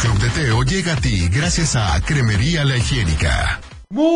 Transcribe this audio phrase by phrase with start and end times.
[0.00, 3.60] Club de Teo llega a ti gracias a Cremería La Higiénica.
[3.90, 4.14] Muy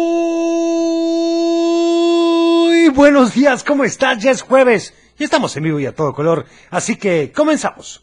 [2.89, 4.23] buenos días, ¿cómo estás?
[4.23, 8.03] Ya es jueves y estamos en vivo y a todo color, así que comenzamos.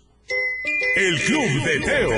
[0.95, 2.11] El Club de Teo.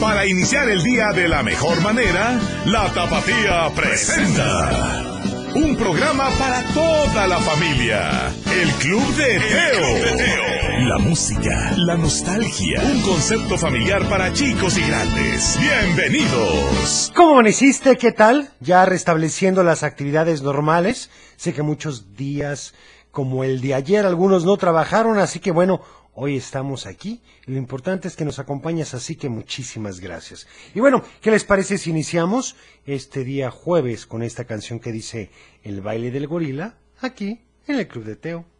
[0.00, 5.20] Para iniciar el día de la mejor manera, la Tapatía presenta.
[5.56, 8.32] Un programa para toda la familia.
[8.50, 10.67] El Club de Teo.
[10.86, 12.80] La música, la nostalgia.
[12.80, 15.58] Un concepto familiar para chicos y grandes.
[15.58, 17.12] Bienvenidos.
[17.16, 17.96] ¿Cómo amaneciste?
[17.96, 18.50] ¿Qué tal?
[18.60, 21.10] Ya restableciendo las actividades normales.
[21.36, 22.74] Sé que muchos días
[23.10, 25.80] como el de ayer algunos no trabajaron, así que bueno,
[26.14, 27.22] hoy estamos aquí.
[27.46, 30.46] Lo importante es que nos acompañas, así que muchísimas gracias.
[30.76, 32.54] Y bueno, ¿qué les parece si iniciamos
[32.86, 35.32] este día jueves con esta canción que dice
[35.64, 38.57] El baile del gorila aquí en el Club de Teo?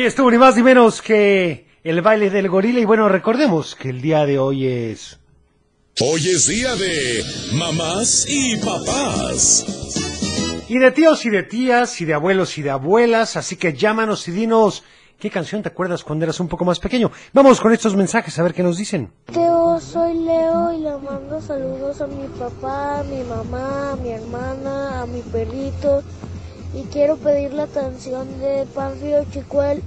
[0.00, 3.90] Ahí estuvo ni más ni menos que el baile del gorila y bueno, recordemos que
[3.90, 5.20] el día de hoy es...
[6.00, 7.22] Hoy es día de
[7.52, 9.66] mamás y papás.
[10.70, 14.26] Y de tíos y de tías y de abuelos y de abuelas, así que llámanos
[14.26, 14.84] y dinos
[15.18, 17.12] qué canción te acuerdas cuando eras un poco más pequeño.
[17.34, 19.12] Vamos con estos mensajes a ver qué nos dicen.
[19.30, 24.12] Teo, soy Leo y le mando saludos a mi papá, a mi mamá, a mi
[24.12, 26.02] hermana, a mi perrito.
[26.72, 29.82] Y quiero pedir la canción de Panfilo Chicuel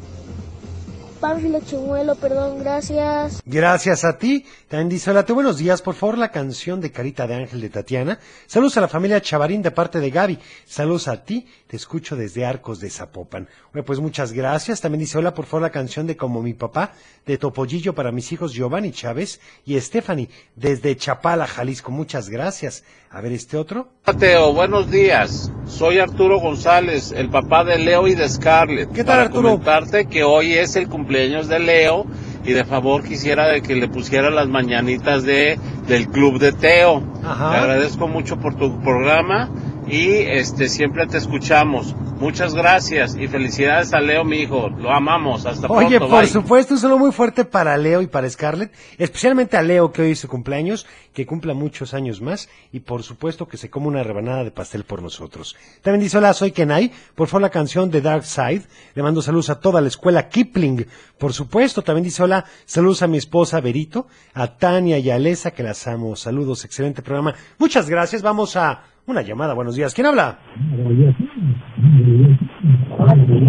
[1.23, 3.41] Pánfilo Chimuelo, perdón, gracias.
[3.45, 4.45] Gracias a ti.
[4.67, 5.81] También dice, hola, te buenos días.
[5.81, 8.19] Por favor, la canción de Carita de Ángel de Tatiana.
[8.45, 10.37] Saludos a la familia Chavarín de parte de Gaby.
[10.65, 11.47] Saludos a ti.
[11.67, 13.47] Te escucho desde Arcos de Zapopan.
[13.71, 14.81] Bueno, pues muchas gracias.
[14.81, 16.91] También dice, hola, por favor, la canción de Como mi papá
[17.25, 20.27] de Topollillo para mis hijos Giovanni Chávez y Stephanie
[20.57, 21.89] desde Chapala, Jalisco.
[21.89, 22.83] Muchas gracias.
[23.09, 23.87] A ver, este otro.
[24.05, 25.49] Mateo, buenos días.
[25.67, 28.89] Soy Arturo González, el papá de Leo y de Scarlett.
[28.89, 29.49] ¿Qué tal, Para Arturo?
[29.51, 32.05] comentarte que hoy es el cumpleaños de Leo
[32.43, 35.57] y de favor quisiera de que le pusiera las mañanitas de
[35.87, 37.03] del club de Teo.
[37.23, 37.51] Ajá.
[37.51, 39.49] Te agradezco mucho por tu programa
[39.87, 41.95] y este siempre te escuchamos.
[42.19, 44.69] Muchas gracias y felicidades a Leo, mi hijo.
[44.69, 45.45] Lo amamos.
[45.45, 46.09] Hasta Oye, pronto.
[46.09, 46.29] por bye.
[46.29, 50.11] supuesto, un saludo muy fuerte para Leo y para Scarlett, especialmente a Leo que hoy
[50.11, 54.03] es su cumpleaños, que cumpla muchos años más y por supuesto que se come una
[54.03, 55.55] rebanada de pastel por nosotros.
[55.81, 58.63] También dice, hola, soy Kenai, por favor la canción de Dark Side,
[58.95, 60.87] le mando saludos a toda la escuela Kipling,
[61.17, 65.51] por supuesto, también dice, hola, saludos a mi esposa Berito, a Tania y a Alesa,
[65.51, 67.35] que las amo, saludos, excelente programa.
[67.57, 70.39] Muchas gracias, vamos a una llamada, buenos días, ¿quién habla?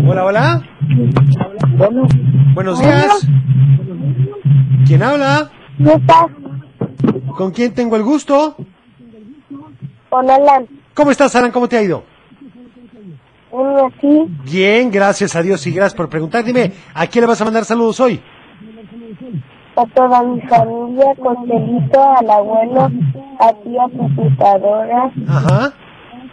[0.07, 0.63] Hola, hola.
[2.55, 3.27] Buenos días.
[4.87, 5.51] ¿Quién habla?
[7.37, 8.57] ¿Con quién tengo el gusto?
[10.11, 10.67] Con Alan.
[10.93, 11.51] ¿Cómo estás, Alan?
[11.51, 12.05] ¿Cómo te ha ido?
[14.45, 16.45] Bien, gracias a Dios y gracias por preguntar.
[16.45, 18.21] Dime, ¿a quién le vas a mandar saludos hoy?
[19.77, 22.91] A toda mi familia, Costelito, al abuelo,
[23.41, 25.73] a ti, a computadora, Ajá.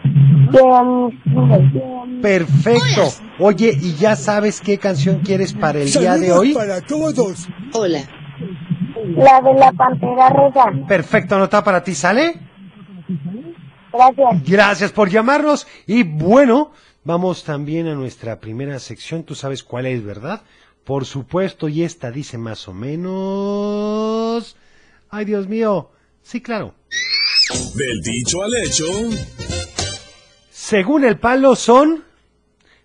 [0.04, 2.22] y a mis hijos.
[2.22, 3.04] Perfecto.
[3.40, 6.54] Oye, ¿y ya sabes qué canción quieres para el día de hoy?
[6.54, 7.48] para todos.
[7.74, 8.02] Hola.
[9.16, 10.66] La de la pantera rosa.
[10.88, 12.36] Perfecto, anota para ti, ¿sale?
[13.92, 14.44] Gracias.
[14.50, 15.68] Gracias por llamarnos.
[15.88, 16.72] Y bueno,
[17.04, 19.24] vamos también a nuestra primera sección.
[19.24, 20.42] Tú sabes cuál es, ¿verdad?
[20.84, 24.56] Por supuesto, y esta dice más o menos...
[25.10, 25.92] Ay, Dios mío.
[26.24, 26.74] Sí, claro.
[27.76, 28.86] Del dicho al hecho,
[30.50, 32.04] Según el palo son,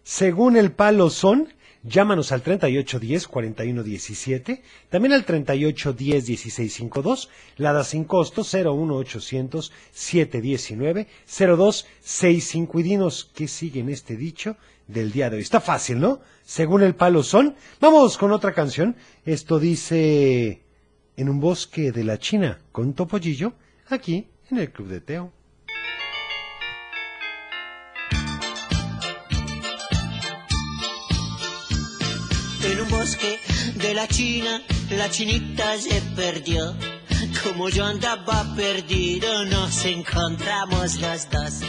[0.02, 1.52] según el palo son,
[1.86, 12.80] llámanos al 3810 4117, también al 3810 1652, la da sin costo 01800 719 0265
[12.80, 14.56] y dinos qué sigue en este dicho
[14.86, 15.42] del día de hoy.
[15.42, 16.20] Está fácil, ¿no?
[16.44, 17.54] Según el palo son.
[17.80, 18.96] Vamos con otra canción.
[19.24, 20.62] Esto dice
[21.16, 23.54] en un bosque de la China con Topollillo,
[23.88, 25.35] aquí en el Club de Teo.
[33.86, 34.60] De la China,
[34.90, 36.74] la chinita se perdió.
[37.44, 41.60] Como yo andaba perdido, nos encontramos los dos.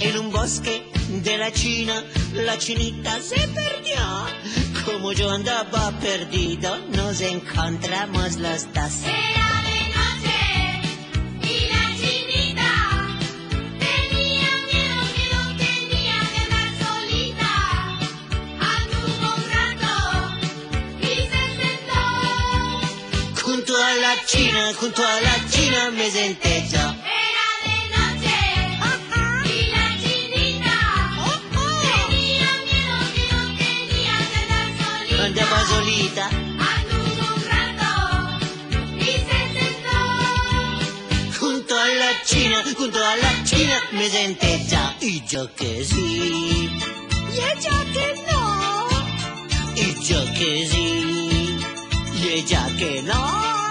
[0.00, 0.90] En un bosque
[1.22, 4.00] de la China, la chinita se perdió.
[4.86, 9.47] Como yo andaba perdido, nos encontramos los dos.
[23.88, 26.78] A la China, junto a la China me senté yo.
[26.78, 28.36] Era de noche
[29.44, 30.76] y la chinita
[31.82, 35.24] tenía miedo, miedo tenía de andar solita.
[35.24, 36.24] Andaba solita.
[36.74, 37.90] Anduvo un rato
[38.98, 39.98] y se sentó.
[41.40, 44.96] Junto a la China, junto a la China me senté ya.
[45.00, 46.70] Y yo que sí.
[47.32, 48.42] Y ella que no.
[49.74, 51.58] Y yo que sí.
[52.20, 53.67] Y ella que no.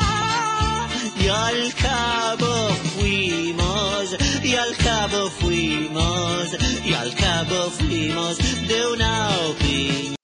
[1.30, 10.16] Al cabo fuimos, y al cabo fuimos, y al cabo fuimos de una opinión.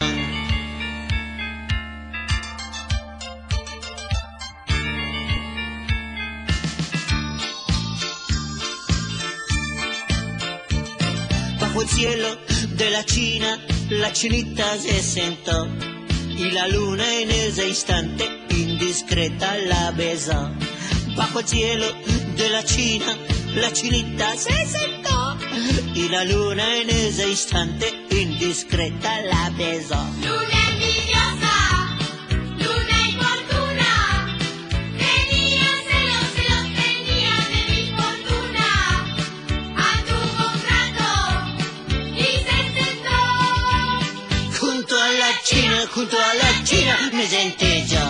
[11.59, 12.37] Bajo el cielo
[12.77, 15.67] de la China, la chinita se sentó
[16.29, 20.49] y la luna en ese instante indiscreta la besó.
[21.15, 21.85] Bajo el cielo
[22.35, 23.15] de la China,
[23.55, 25.37] la chinita se sentó
[25.93, 29.95] y la luna en ese instante indiscreta la besó.
[30.21, 31.55] Luna envidiosa,
[32.57, 33.91] luna importuna,
[34.97, 38.67] tenía celos, celos tenía de mi fortuna.
[39.91, 41.09] Anduvo un rato
[42.15, 43.19] y se sentó.
[44.59, 48.02] Junto a la China, junto a la China me senté yo.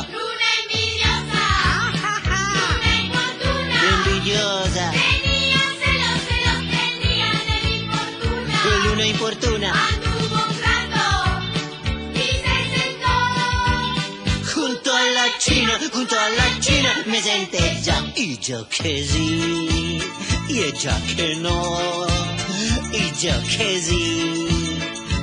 [23.81, 24.47] Sí,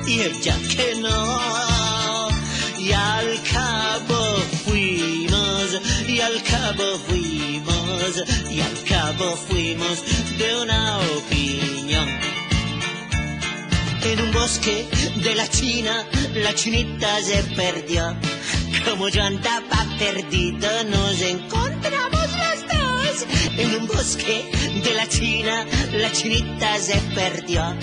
[0.05, 1.49] y ella que no.
[2.77, 10.03] Y al cabo fuimos, y al cabo fuimos, y al cabo fuimos
[10.37, 12.09] de una opinión.
[14.03, 14.87] En un bosque
[15.23, 18.15] de la China, la chinita se perdió.
[18.85, 21.70] Como yo andaba perdido, nos encontramos los dos.
[23.57, 24.49] En un bosque
[24.83, 27.75] de la China, la chinita se perdió.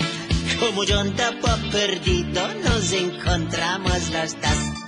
[0.59, 4.78] Como yo andaba perdido, nos encontramos los dos.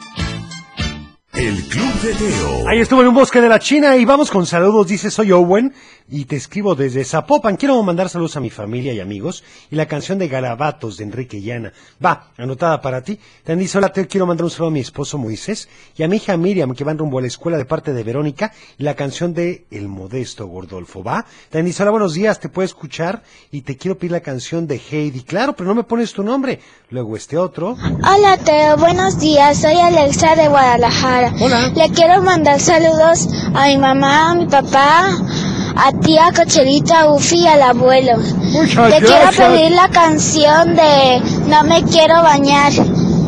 [1.33, 2.67] El Club de Teo.
[2.67, 4.87] Ahí estuvo en un bosque de la China y vamos con saludos.
[4.87, 5.73] Dice, soy Owen
[6.09, 7.55] y te escribo desde Zapopan.
[7.55, 11.41] Quiero mandar saludos a mi familia y amigos y la canción de Garabatos de Enrique
[11.41, 11.71] Llana.
[12.03, 13.17] Va, anotada para ti.
[13.45, 16.17] También dice, hola, te quiero mandar un saludo a mi esposo Moisés y a mi
[16.17, 19.33] hija Miriam que van rumbo a la escuela de parte de Verónica y la canción
[19.33, 21.01] de El Modesto Gordolfo.
[21.01, 21.25] Va.
[21.49, 24.81] También dice, hola, buenos días, te puedo escuchar y te quiero pedir la canción de
[24.91, 25.23] Heidi.
[25.23, 26.59] Claro, pero no me pones tu nombre.
[26.89, 27.77] Luego este otro.
[27.77, 31.20] Hola Teo, buenos días, soy Alexa de Guadalajara.
[31.39, 31.71] Hola.
[31.75, 35.09] Le quiero mandar saludos a mi mamá, a mi papá,
[35.75, 38.17] a tía Cochelita, a Ufi y al abuelo.
[38.17, 42.71] Muchas Le quiero pedir la canción de No me quiero bañar.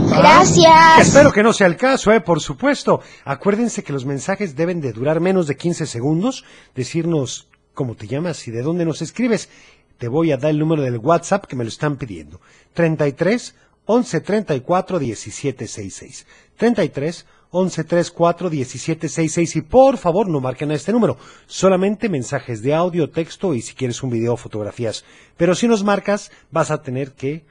[0.09, 1.07] Gracias.
[1.07, 3.01] Espero que no sea el caso, eh, por supuesto.
[3.25, 6.45] Acuérdense que los mensajes deben de durar menos de 15 segundos,
[6.75, 9.49] decirnos cómo te llamas y de dónde nos escribes.
[9.97, 12.41] Te voy a dar el número del WhatsApp que me lo están pidiendo.
[12.73, 16.25] 33 11 34 17 66.
[16.57, 21.17] 33 11 34 17 66 y por favor no marquen a este número.
[21.45, 25.05] Solamente mensajes de audio, texto y si quieres un video fotografías.
[25.37, 27.45] Pero si nos marcas vas a tener que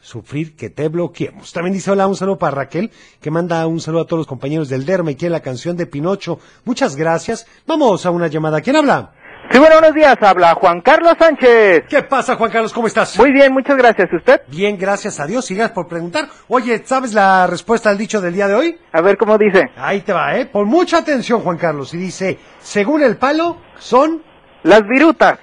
[0.00, 1.52] sufrir que te bloqueemos.
[1.52, 4.68] También dice hola, un saludo para Raquel, que manda un saludo a todos los compañeros
[4.68, 6.38] del Derma y quiere la canción de Pinocho.
[6.64, 7.46] Muchas gracias.
[7.66, 8.60] Vamos a una llamada.
[8.60, 9.12] ¿Quién habla?
[9.50, 10.16] Sí, bueno, buenos días.
[10.20, 11.84] Habla Juan Carlos Sánchez.
[11.88, 12.72] ¿Qué pasa, Juan Carlos?
[12.72, 13.18] ¿Cómo estás?
[13.18, 14.12] Muy bien, muchas gracias.
[14.12, 14.42] ¿Usted?
[14.48, 15.46] bien, gracias a Dios.
[15.46, 16.28] Sigas por preguntar.
[16.48, 18.78] Oye, ¿sabes la respuesta al dicho del día de hoy?
[18.92, 19.70] A ver cómo dice.
[19.76, 20.46] Ahí te va, ¿eh?
[20.46, 21.94] Pon mucha atención, Juan Carlos.
[21.94, 24.22] Y dice, según el palo, son...
[24.64, 25.38] Las virutas.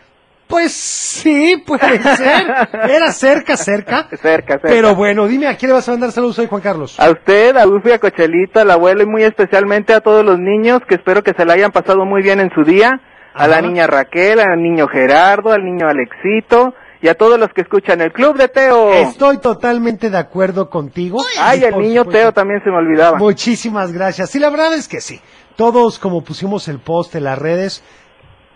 [0.45, 2.45] Pues sí, puede ser.
[2.87, 4.07] Era cerca, cerca.
[4.09, 4.59] Cerca, cerca.
[4.61, 6.99] Pero bueno, dime, ¿a quién le vas a mandar saludos hoy, Juan Carlos?
[6.99, 10.81] A usted, a Ufi, a Cochelita, al abuelo y muy especialmente a todos los niños
[10.87, 13.01] que espero que se la hayan pasado muy bien en su día.
[13.37, 17.61] A la niña Raquel, al niño Gerardo, al niño Alexito y a todos los que
[17.61, 18.93] escuchan el Club de Teo.
[18.93, 21.19] Estoy totalmente de acuerdo contigo.
[21.39, 23.17] Ay, Y el niño supuesto- Teo también se me olvidaba.
[23.17, 24.29] Muchísimas gracias.
[24.29, 25.19] Sí, la verdad es que sí.
[25.57, 27.83] Todos, como pusimos el post en las redes,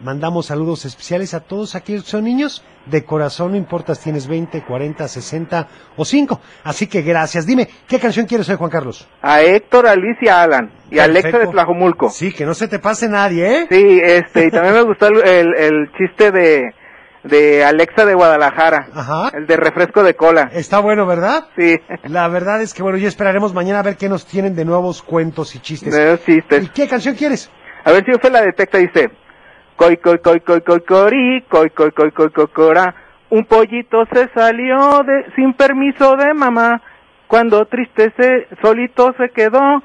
[0.01, 2.63] mandamos saludos especiales a todos aquellos que son niños.
[2.85, 6.39] De corazón, no importa si tienes 20, 40, 60 o 5.
[6.63, 7.45] Así que gracias.
[7.45, 9.07] Dime, ¿qué canción quieres hoy, Juan Carlos?
[9.21, 10.71] A Héctor, a Luis y a Alan.
[10.89, 11.51] Y a Alexa de Perfecto.
[11.51, 12.09] Tlajomulco.
[12.09, 13.67] Sí, que no se te pase nadie, ¿eh?
[13.69, 16.73] Sí, este, y también me gustó el, el, el chiste de,
[17.25, 18.87] de Alexa de Guadalajara.
[18.95, 19.29] Ajá.
[19.37, 20.49] El de refresco de cola.
[20.53, 21.47] Está bueno, ¿verdad?
[21.55, 21.75] Sí,
[22.05, 25.03] La verdad es que, bueno, ya esperaremos mañana a ver qué nos tienen de nuevos
[25.03, 25.93] cuentos y chistes.
[25.93, 26.63] de los chistes.
[26.65, 27.51] ¿Y qué canción quieres?
[27.83, 29.09] A ver si usted la detecta, dice.
[29.79, 32.93] Coi, coi, coi, coi, coi, cori, coi, coi, coi, coi, coi, cora.
[33.29, 36.81] Un pollito se salió de, sin permiso de mamá.
[37.27, 39.81] Cuando triste se, solito se quedó,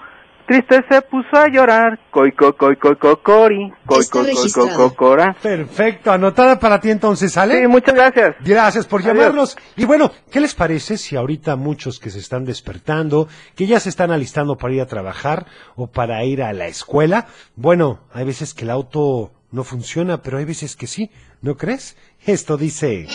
[0.49, 2.01] triste se puso a llorar.
[2.11, 5.37] Coi, coi, coi, coi, coi, cori, coi, coi, coi, coi, coi, cora.
[5.41, 7.61] Perfecto, anotada para ti entonces, ¿sale?
[7.61, 8.35] Sí, muchas gracias.
[8.41, 9.15] Gracias por Adiós.
[9.17, 9.57] llamarnos.
[9.77, 13.91] Y bueno, ¿qué les parece si ahorita muchos que se están despertando, que ya se
[13.91, 15.47] están alistando para ir a trabajar
[15.77, 17.29] o para ir a la escuela?
[17.55, 21.95] Bueno, hay veces que el auto no funciona, pero hay veces que sí, ¿no crees?
[22.27, 23.07] Esto dice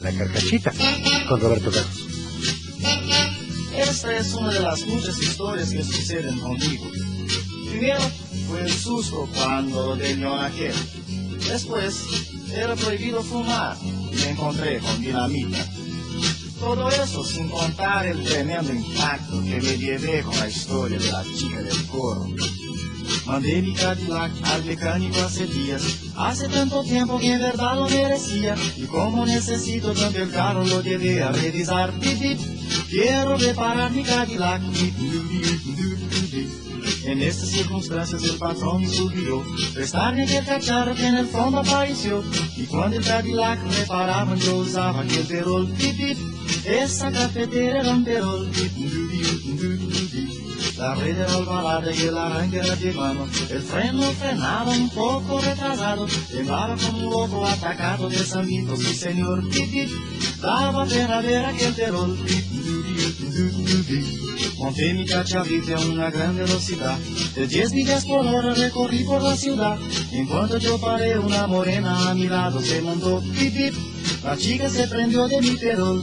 [0.00, 0.70] la carcachita
[1.26, 2.08] con Roberto Carlos.
[3.74, 6.90] Esta es una de las muchas historias que suceden conmigo.
[7.70, 8.00] Primero
[8.48, 10.74] fue el susto cuando ordeñó aquel.
[11.48, 12.04] Después
[12.54, 15.66] era prohibido fumar y me encontré con dinamita.
[16.60, 21.24] Todo eso sin contar el tremendo impacto que me llevé con la historia de la
[21.34, 22.28] chica del coro.
[23.26, 25.82] Mandé mi Cadillac al mecánico hace días.
[26.16, 28.56] Hace tanto tiempo que en verdad lo merecía.
[28.76, 31.92] Y como necesito tanto el carro lo llevé a revisar.
[32.00, 32.38] Pip, pip.
[32.90, 34.62] Quiero reparar mi Cadillac.
[34.72, 34.94] Pip.
[37.04, 42.22] En estas circunstancias el patrón me sugirió prestarme aquel cacharro que en el fondo apareció.
[42.56, 45.68] Y cuando el Cadillac reparaban yo usaba aquel perol.
[45.72, 46.18] Pip, pip.
[46.64, 48.48] Esa cafetera era un perol.
[48.50, 48.88] Pip, du,
[49.56, 50.01] du, du.
[50.82, 53.28] La rilla era albalada y el arranque era llevado.
[53.50, 56.08] El freno frenaba un poco retrasado.
[56.32, 58.80] Llevaba como un loco atacado de sanguitos.
[58.80, 59.44] Sí, señor,
[60.40, 62.08] daba pena ver aquel terror.
[64.58, 66.98] Monté mi cachavita a una gran velocidad.
[67.36, 69.78] De 10 millas por hora recorrí por la ciudad.
[70.10, 73.22] En cuanto yo paré, una morena a mi lado se montó.
[73.38, 73.74] Pip, pip.
[74.24, 76.02] La chica se prendió de mi terror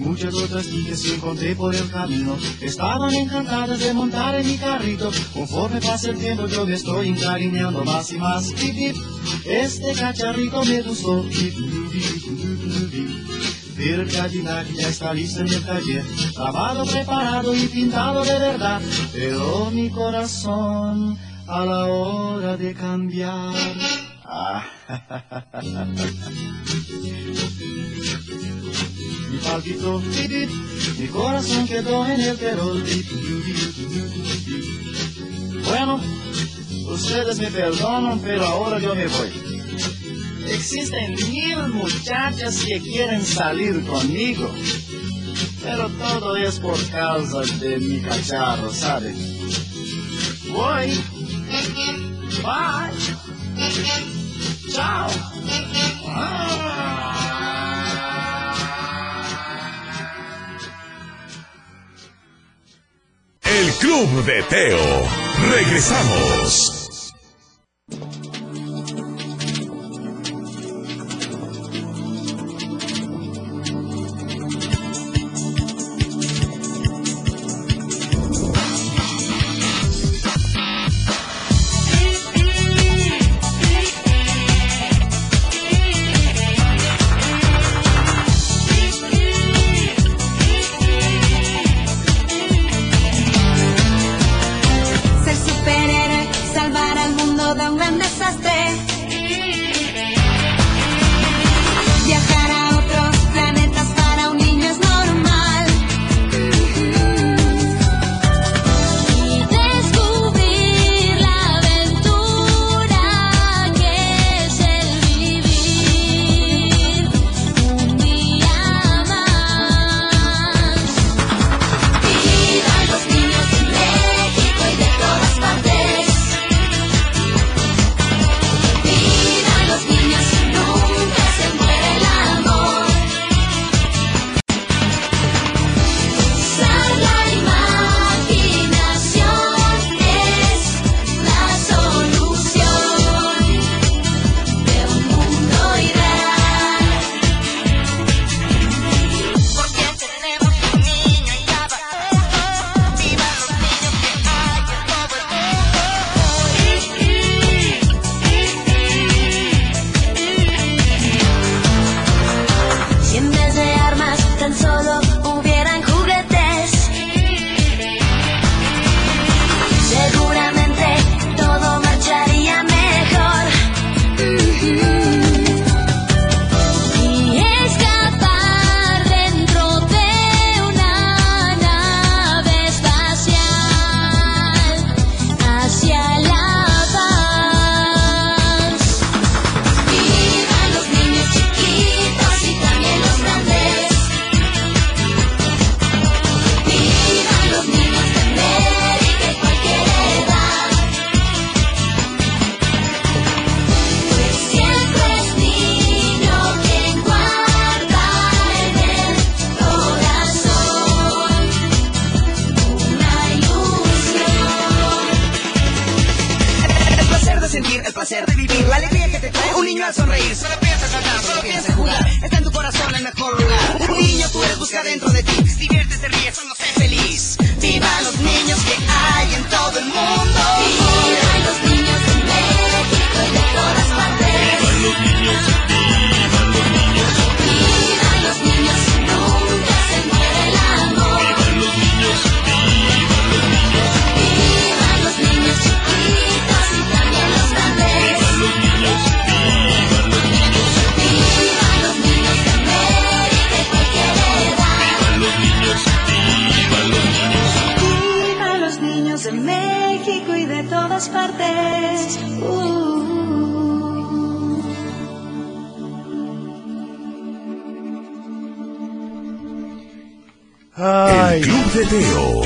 [0.00, 5.10] muchas otras chicas que encontré por el camino estaban encantadas de montar en mi carrito.
[5.32, 8.52] Conforme pasa el tiempo yo me estoy encariñando más y más.
[9.44, 11.24] Este cacharrito me gustó.
[13.76, 16.04] Pero el Cadillac ya está listo en el taller,
[16.36, 18.80] lavado, preparado y pintado de verdad.
[19.12, 21.16] Pero mi corazón
[21.46, 23.54] a la hora de cambiar.
[24.24, 24.64] Ah.
[29.30, 30.02] mi palpitó,
[30.98, 32.84] mi corazón quedó en el perol.
[35.64, 36.00] Bueno,
[36.88, 39.30] ustedes me perdonan, pero ahora yo me voy.
[40.48, 44.50] Existen mil muchachas que quieren salir conmigo,
[45.62, 49.14] pero todo es por causa de mi cacharro, ¿sabe?
[50.48, 51.00] Voy.
[52.42, 52.90] Bye.
[54.72, 55.08] Chao.
[56.06, 56.96] Ah.
[63.80, 65.08] Club de Teo.
[65.50, 66.79] Regresamos.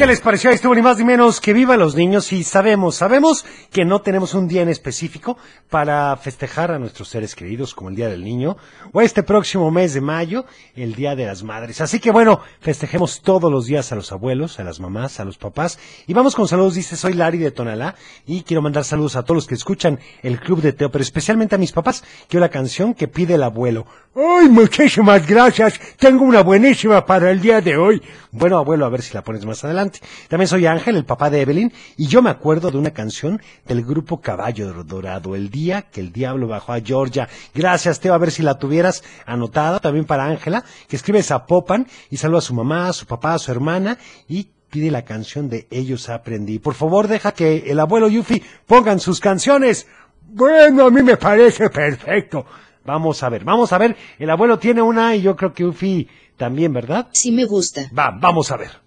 [0.05, 0.51] ¿Qué les pareció?
[0.51, 4.35] Estuvo ni más ni menos que viva los niños y sabemos, sabemos que no tenemos
[4.35, 5.39] un día en específico
[5.71, 8.59] para festejar a nuestros seres queridos como el Día del Niño
[8.93, 10.45] o este próximo mes de mayo,
[10.77, 11.81] el Día de las Madres.
[11.81, 15.39] Así que bueno, festejemos todos los días a los abuelos, a las mamás, a los
[15.39, 16.75] papás y vamos con saludos.
[16.75, 17.95] Dice, soy Lari de Tonalá
[18.27, 21.55] y quiero mandar saludos a todos los que escuchan el Club de Teo, pero especialmente
[21.55, 22.05] a mis papás.
[22.29, 23.87] Quiero la canción que pide el abuelo.
[24.15, 25.81] Ay, muchísimas gracias.
[25.97, 28.03] Tengo una buenísima para el día de hoy.
[28.31, 29.94] Bueno, abuelo, a ver si la pones más adelante.
[30.29, 33.85] También soy Ángel, el papá de Evelyn, y yo me acuerdo de una canción del
[33.85, 37.29] grupo Caballo Dorado, el día que el diablo bajó a Georgia.
[37.55, 39.81] Gracias, Teo, a ver si la tuvieras anotada.
[39.81, 43.39] También para Ángela, que escribe Zapopan y saluda a su mamá, a su papá, a
[43.39, 46.59] su hermana y pide la canción de Ellos Aprendí.
[46.59, 49.87] Por favor, deja que el abuelo Yufi pongan sus canciones.
[50.27, 52.45] Bueno, a mí me parece perfecto.
[52.85, 53.97] Vamos a ver, vamos a ver.
[54.19, 57.09] El abuelo tiene una y yo creo que Ufi también, ¿verdad?
[57.13, 57.89] Sí me gusta.
[57.97, 58.84] Va, vamos a ver.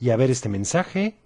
[0.00, 1.16] Y a ver este mensaje.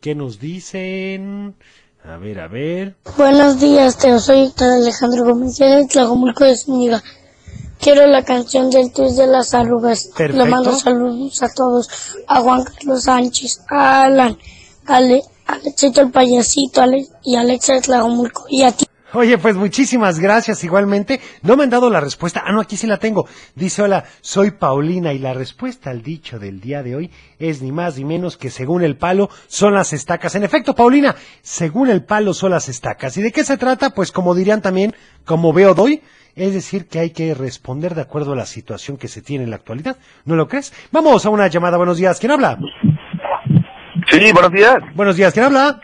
[0.00, 1.54] ¿Qué nos dicen?
[2.02, 2.96] A ver, a ver.
[3.16, 4.18] Buenos días, Teo.
[4.20, 7.02] Soy Alejandro Gómez de Tlajomulco de Zúñiga.
[7.80, 10.10] Quiero la canción del twist de las arrugas.
[10.16, 10.44] Perfecto.
[10.44, 11.88] Le mando saludos a todos.
[12.26, 14.38] A Juan Carlos Sánchez, a Alan,
[14.86, 18.46] a Ale, a Alexito el payasito Ale, y a Alexa de Tlajomulco.
[18.48, 18.86] Y a ti.
[19.14, 21.20] Oye, pues muchísimas gracias igualmente.
[21.42, 22.42] No me han dado la respuesta.
[22.44, 23.28] Ah, no, aquí sí la tengo.
[23.54, 27.70] Dice, hola, soy Paulina y la respuesta al dicho del día de hoy es ni
[27.70, 30.34] más ni menos que según el palo son las estacas.
[30.34, 33.16] En efecto, Paulina, según el palo son las estacas.
[33.16, 33.90] ¿Y de qué se trata?
[33.90, 36.02] Pues como dirían también, como veo doy,
[36.34, 39.50] es decir, que hay que responder de acuerdo a la situación que se tiene en
[39.50, 39.96] la actualidad.
[40.24, 40.72] ¿No lo crees?
[40.90, 41.76] Vamos a una llamada.
[41.76, 42.18] Buenos días.
[42.18, 42.58] ¿Quién habla?
[44.10, 44.76] Sí, buenos días.
[44.96, 45.32] Buenos días.
[45.32, 45.78] ¿Quién habla?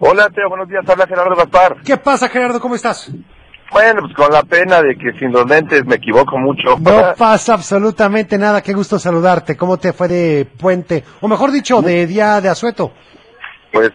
[0.00, 0.82] Hola, Teo, buenos días.
[0.88, 1.76] Habla Gerardo Gaspar.
[1.84, 2.60] ¿Qué pasa, Gerardo?
[2.60, 3.10] ¿Cómo estás?
[3.70, 6.76] Bueno, pues con la pena de que sin los lentes me equivoco mucho.
[6.80, 8.62] No pasa absolutamente nada.
[8.62, 9.56] Qué gusto saludarte.
[9.56, 11.04] ¿Cómo te fue de puente?
[11.20, 12.92] O mejor dicho, de día de asueto.
[13.72, 13.90] Pues,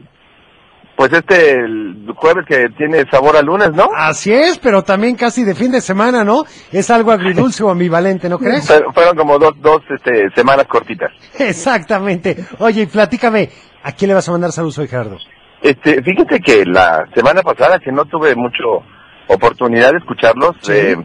[0.95, 3.89] pues este el jueves que tiene sabor a lunes, ¿no?
[3.95, 6.43] Así es, pero también casi de fin de semana, ¿no?
[6.71, 8.67] Es algo agridulce o ambivalente, ¿no crees?
[8.67, 11.12] Pero fueron como dos, dos este, semanas cortitas.
[11.39, 12.45] Exactamente.
[12.60, 13.49] Oye, y platícame,
[13.84, 15.17] ¿a quién le vas a mandar saludos hoy, Gerardo?
[15.62, 18.84] Este, fíjate que la semana pasada que no tuve mucho
[19.28, 20.95] oportunidad de escucharlos, eh,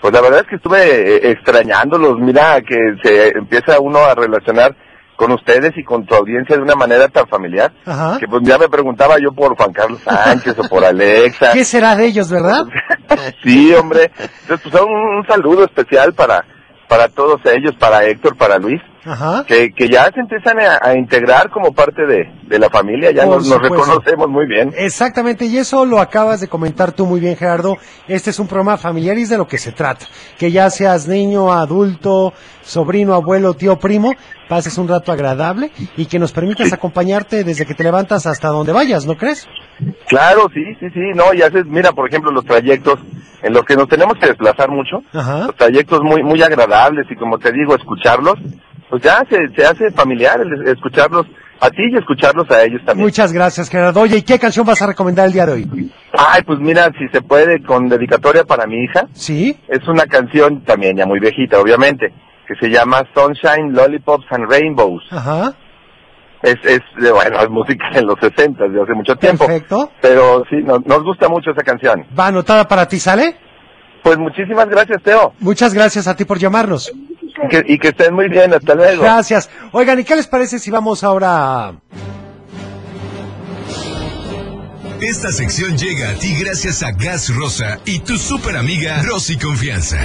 [0.00, 2.18] pues la verdad es que estuve eh, extrañándolos.
[2.18, 4.74] Mira que se empieza uno a relacionar
[5.16, 8.18] con ustedes y con tu audiencia de una manera tan familiar Ajá.
[8.20, 11.50] que pues ya me preguntaba yo por Juan Carlos Sánchez o por Alexa.
[11.52, 12.64] ¿Qué será de ellos, verdad?
[13.42, 14.12] Sí, hombre.
[14.42, 16.44] Entonces, pues un, un saludo especial para
[16.88, 19.44] para todos ellos, para Héctor, para Luis, Ajá.
[19.46, 23.26] que, que ya se empiezan a, a integrar como parte de, de la familia, ya
[23.26, 24.72] nos, reconocemos muy bien.
[24.76, 27.76] Exactamente, y eso lo acabas de comentar tú muy bien, Gerardo.
[28.06, 30.06] Este es un programa familiar y es de lo que se trata.
[30.38, 34.14] Que ya seas niño, adulto, sobrino, abuelo, tío, primo,
[34.48, 38.72] pases un rato agradable y que nos permitas acompañarte desde que te levantas hasta donde
[38.72, 39.48] vayas, ¿no crees?
[40.08, 42.98] Claro, sí, sí, sí, no, y haces, mira, por ejemplo, los trayectos
[43.42, 45.46] en los que nos tenemos que desplazar mucho, Ajá.
[45.46, 48.34] los trayectos muy muy agradables y como te digo, escucharlos,
[48.90, 51.26] pues ya se, se hace familiar el escucharlos
[51.60, 53.06] a ti y escucharlos a ellos también.
[53.06, 54.00] Muchas gracias, Gerardo.
[54.00, 55.92] Oye, ¿y qué canción vas a recomendar el día de hoy?
[56.12, 59.08] Ay, pues mira, si se puede, con dedicatoria para mi hija.
[59.12, 59.58] Sí.
[59.68, 62.12] Es una canción también ya muy viejita, obviamente,
[62.46, 65.02] que se llama Sunshine, Lollipops and Rainbows.
[65.10, 65.54] Ajá.
[66.42, 69.44] Es, es, bueno, es música de los 60, de hace mucho tiempo.
[69.46, 69.90] Perfecto.
[70.00, 72.06] Pero sí, nos, nos gusta mucho esa canción.
[72.16, 73.36] Va anotada para ti, ¿sale?
[74.04, 75.32] Pues muchísimas gracias, Teo.
[75.40, 76.92] Muchas gracias a ti por llamarnos.
[77.44, 79.02] Y que, y que estén muy bien, hasta luego.
[79.02, 79.48] Gracias.
[79.72, 81.72] Oigan, ¿y qué les parece si vamos ahora a...
[85.00, 89.98] Esta sección llega a ti gracias a Gas Rosa y tu super amiga Rosy Confianza.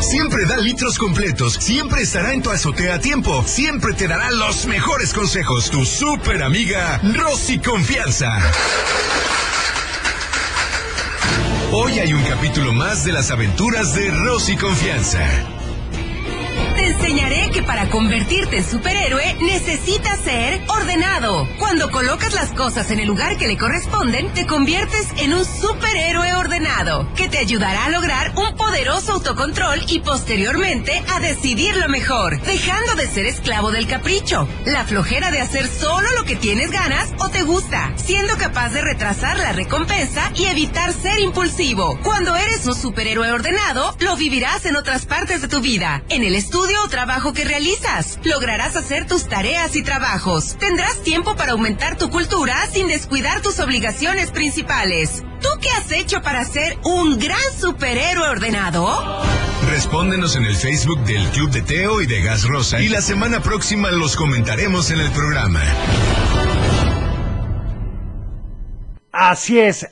[0.00, 4.66] Siempre da litros completos, siempre estará en tu azotea a tiempo, siempre te dará los
[4.66, 5.70] mejores consejos.
[5.70, 8.38] Tu super amiga Rosy Confianza.
[11.72, 15.59] Hoy hay un capítulo más de las aventuras de Rosy Confianza.
[17.00, 21.48] Enseñaré que para convertirte en superhéroe necesitas ser ordenado.
[21.58, 26.34] Cuando colocas las cosas en el lugar que le corresponden, te conviertes en un superhéroe
[26.34, 32.38] ordenado, que te ayudará a lograr un poderoso autocontrol y posteriormente a decidir lo mejor,
[32.42, 37.08] dejando de ser esclavo del capricho, la flojera de hacer solo lo que tienes ganas
[37.18, 41.98] o te gusta, siendo capaz de retrasar la recompensa y evitar ser impulsivo.
[42.02, 46.34] Cuando eres un superhéroe ordenado, lo vivirás en otras partes de tu vida, en el
[46.34, 48.18] estudio trabajo que realizas.
[48.24, 50.56] Lograrás hacer tus tareas y trabajos.
[50.58, 55.22] Tendrás tiempo para aumentar tu cultura sin descuidar tus obligaciones principales.
[55.40, 59.22] ¿Tú qué has hecho para ser un gran superhéroe ordenado?
[59.70, 63.40] Respóndenos en el Facebook del Club de Teo y de Gas Rosa y la semana
[63.40, 65.62] próxima los comentaremos en el programa.
[69.12, 69.86] Así es.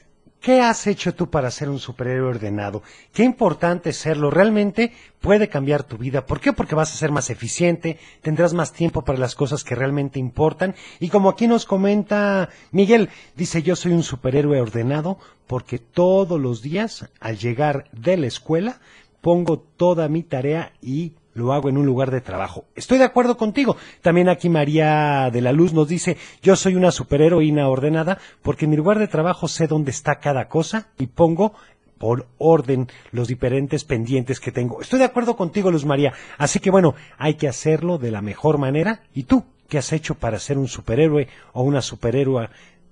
[0.48, 2.82] ¿Qué has hecho tú para ser un superhéroe ordenado?
[3.12, 4.30] Qué importante serlo.
[4.30, 6.24] Realmente puede cambiar tu vida.
[6.24, 6.54] ¿Por qué?
[6.54, 10.74] Porque vas a ser más eficiente, tendrás más tiempo para las cosas que realmente importan.
[11.00, 16.62] Y como aquí nos comenta Miguel, dice yo soy un superhéroe ordenado porque todos los
[16.62, 18.80] días al llegar de la escuela
[19.20, 22.64] pongo toda mi tarea y lo hago en un lugar de trabajo.
[22.74, 23.76] Estoy de acuerdo contigo.
[24.02, 28.72] También aquí María de la Luz nos dice, yo soy una superheroína ordenada porque en
[28.72, 31.54] mi lugar de trabajo sé dónde está cada cosa y pongo
[31.98, 34.80] por orden los diferentes pendientes que tengo.
[34.80, 36.12] Estoy de acuerdo contigo, Luz María.
[36.36, 39.02] Así que bueno, hay que hacerlo de la mejor manera.
[39.14, 42.48] ¿Y tú qué has hecho para ser un superhéroe o una superhéroe?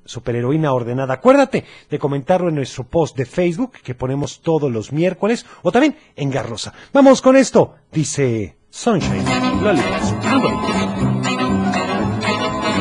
[0.06, 1.14] Superheroína ordenada.
[1.14, 5.96] Acuérdate de comentarlo en nuestro post de Facebook que ponemos todos los miércoles o también
[6.16, 6.72] en Garrosa.
[6.92, 9.24] Vamos con esto, dice Sunshine
[9.62, 10.14] Lollipops.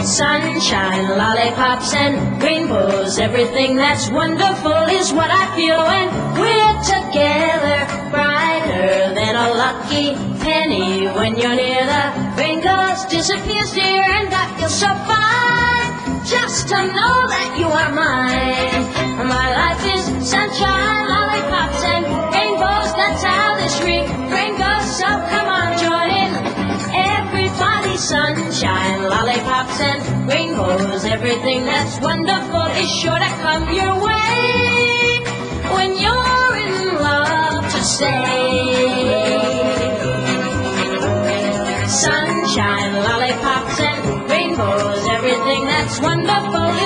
[0.06, 3.18] Sunshine, lollipops, and rainbows.
[3.18, 6.08] Everything that's wonderful is what I feel when
[6.38, 7.88] we're together.
[8.12, 11.86] Brighter than a lucky penny when you're near.
[11.88, 15.75] The rain goes, disappears, dear, and I feel so fine.
[16.26, 18.82] Just to know that you are mine.
[19.30, 22.90] My life is sunshine, lollipops, and rainbows.
[22.98, 24.90] That's how this refrain goes.
[24.98, 26.34] So come on, join in.
[26.98, 31.06] Everybody, sunshine, lollipops, and rainbows.
[31.06, 35.22] Everything that's wonderful is sure to come your way
[35.78, 38.45] when you're in love to stay.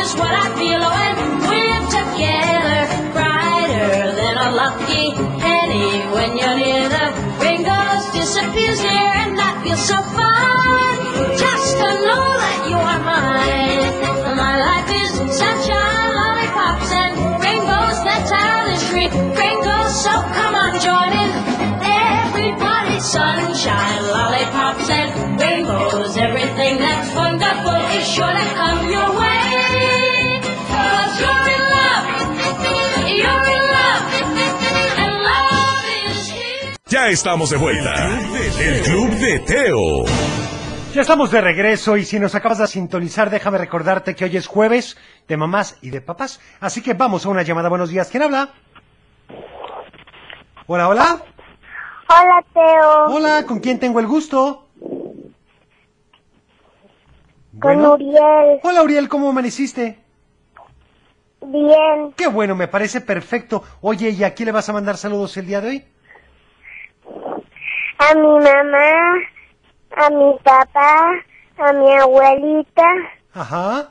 [0.09, 1.15] Is what I feel when
[1.49, 2.81] we're together.
[3.13, 5.05] Brighter than a lucky
[5.43, 6.89] penny when you're near.
[6.89, 7.05] The
[7.43, 11.01] rain goes, disappears here, and I feel so fine.
[11.37, 13.89] Just to know that you are mine.
[14.37, 17.97] My life is sunshine, lollipops, and rainbows.
[18.07, 19.11] That's how this rain
[19.61, 19.93] goes.
[20.03, 21.31] So come on, join in.
[21.85, 26.17] Everybody, sunshine, lollipops, and rainbows.
[26.17, 28.78] Everything that's wonderful is sure to come
[36.99, 37.93] Ya estamos de vuelta.
[38.59, 40.03] El Club de Teo.
[40.93, 44.47] Ya estamos de regreso y si nos acabas de sintonizar, déjame recordarte que hoy es
[44.47, 46.41] jueves de mamás y de papás.
[46.59, 47.69] Así que vamos a una llamada.
[47.69, 48.09] Buenos días.
[48.09, 48.49] ¿Quién habla?
[50.67, 51.21] Hola, hola.
[52.09, 53.15] Hola, Teo.
[53.15, 54.67] Hola, ¿con quién tengo el gusto?
[54.81, 55.21] Con
[57.61, 57.93] Bueno.
[57.93, 58.59] Uriel.
[58.61, 59.99] Hola, Uriel, ¿cómo amaneciste?
[61.45, 62.11] Bien.
[62.17, 63.63] Qué bueno, me parece perfecto.
[63.79, 65.85] Oye, ¿y a quién le vas a mandar saludos el día de hoy?
[67.99, 69.19] A mi mamá,
[69.91, 71.11] a mi papá,
[71.57, 72.85] a mi abuelita
[73.33, 73.89] Ajá.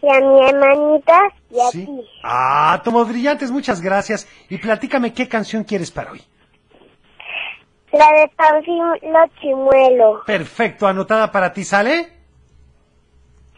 [0.00, 1.18] y a mi hermanita
[1.50, 1.86] y a Sí.
[1.86, 2.00] ti.
[2.22, 4.28] Ah, tomos brillantes, muchas gracias.
[4.48, 6.22] Y platícame qué canción quieres para hoy.
[7.92, 8.94] La de Panfilo
[9.40, 10.22] Chimuelo.
[10.26, 12.12] Perfecto, anotada para ti, ¿sale?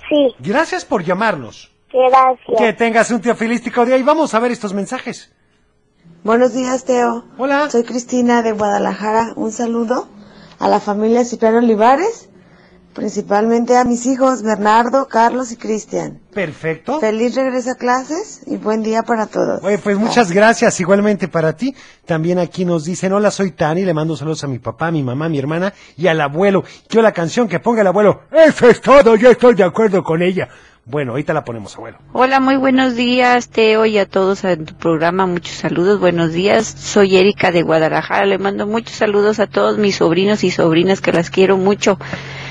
[0.09, 1.73] Sí, Gracias por llamarnos.
[1.93, 2.59] gracias.
[2.59, 5.35] Que tengas un teofilístico día y vamos a ver estos mensajes.
[6.27, 7.25] Buenos días, Teo.
[7.39, 7.71] Hola.
[7.71, 9.33] Soy Cristina de Guadalajara.
[9.37, 10.09] Un saludo
[10.59, 12.29] a la familia Cipriano Olivares,
[12.95, 16.21] principalmente a mis hijos Bernardo, Carlos y Cristian.
[16.35, 16.99] Perfecto.
[16.99, 19.63] Feliz regreso a clases y buen día para todos.
[19.63, 21.77] Oye, pues muchas gracias, igualmente para ti.
[22.07, 25.29] También aquí nos dicen, hola, soy Tani, le mando saludos a mi papá, mi mamá,
[25.29, 26.65] mi hermana y al abuelo.
[26.89, 28.23] Quiero la canción que ponga el abuelo.
[28.33, 30.49] Eso es todo, yo estoy de acuerdo con ella.
[30.89, 31.99] Bueno, ahorita la ponemos, abuelo.
[32.13, 35.27] Hola, muy buenos días, Teo, y a todos en tu programa.
[35.27, 36.65] Muchos saludos, buenos días.
[36.65, 38.25] Soy Erika de Guadalajara.
[38.25, 41.99] Le mando muchos saludos a todos mis sobrinos y sobrinas que las quiero mucho.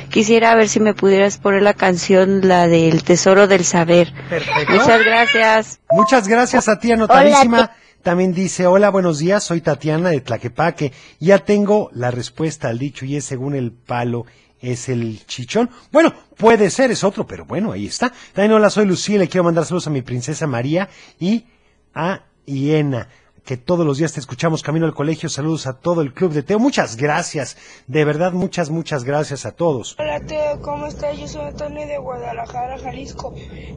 [0.10, 4.12] Quisiera ver si me pudieras poner la canción, la del Tesoro del Saber.
[4.30, 4.74] Perfecto.
[4.74, 5.80] Muchas gracias.
[5.90, 7.72] Muchas gracias a ti, anotadísima.
[8.04, 10.92] También dice, hola, buenos días, soy Tatiana de Tlaquepaque.
[11.22, 14.26] Ya tengo la respuesta al dicho y es según el palo
[14.66, 15.70] es el chichón.
[15.92, 18.12] Bueno, puede ser, es otro, pero bueno, ahí está.
[18.34, 21.46] También hola, soy Lucía, le quiero mandar saludos a mi princesa María y
[21.94, 23.10] a Hiena,
[23.46, 25.30] que todos los días te escuchamos camino al colegio.
[25.30, 26.60] Saludos a todo el club de Teo.
[26.60, 29.96] Muchas gracias, de verdad, muchas, muchas gracias a todos.
[30.00, 31.18] Hola Teo, ¿cómo estás?
[31.18, 33.34] Yo soy Antonio de Guadalajara, Jalisco.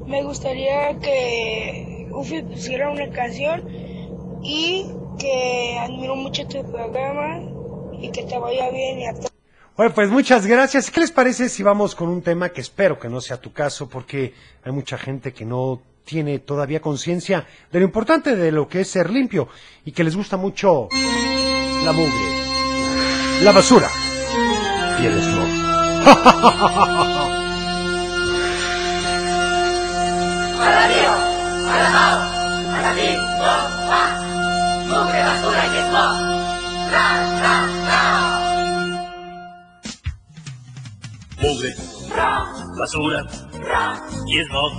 [0.06, 3.68] Me gustaría que Ufi pusiera una canción
[4.42, 4.86] y
[5.18, 7.42] que admiro mucho tu programa
[8.00, 9.37] y que te vaya bien y a todos.
[9.78, 10.90] Bueno, pues muchas gracias.
[10.90, 13.88] ¿Qué les parece si vamos con un tema que espero que no sea tu caso,
[13.88, 18.80] porque hay mucha gente que no tiene todavía conciencia de lo importante de lo que
[18.80, 19.46] es ser limpio
[19.84, 20.88] y que les gusta mucho
[21.84, 22.10] la mugre,
[23.44, 23.88] la basura.
[25.00, 25.48] Y el smog.
[34.88, 36.16] Mugre, basura y smog.
[36.90, 37.77] Ra, ra,
[41.40, 41.74] Mugre,
[42.78, 43.24] basura
[44.26, 44.72] y smog.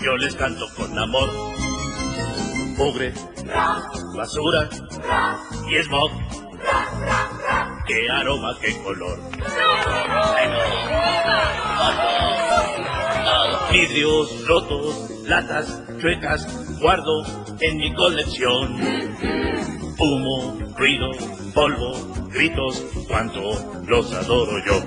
[0.00, 1.30] Yo les canto con amor.
[2.76, 3.14] Mugre,
[4.16, 4.68] basura
[5.68, 6.10] y smog.
[7.86, 9.18] Qué aroma, qué color.
[13.72, 16.46] Vidrios rotos, latas chuecas,
[16.80, 17.22] guardo
[17.60, 18.76] en mi colección.
[19.98, 21.10] Humo, ruido,
[21.54, 21.92] polvo,
[22.30, 23.40] gritos, cuanto
[23.86, 24.82] los adoro yo.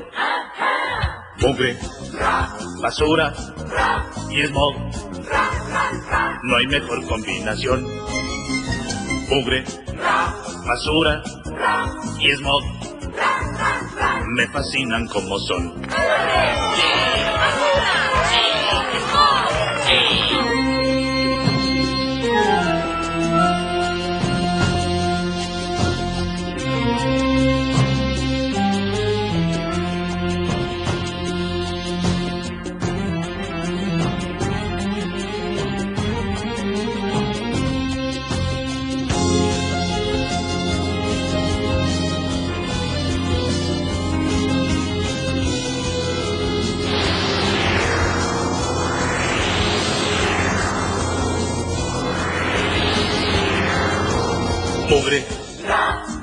[1.39, 1.77] Mugre,
[2.81, 3.33] basura
[4.29, 4.75] y smog.
[6.43, 7.87] No hay mejor combinación.
[9.29, 9.63] Mugre,
[10.65, 11.21] basura
[12.19, 12.63] y smog.
[14.35, 15.81] Me fascinan como son.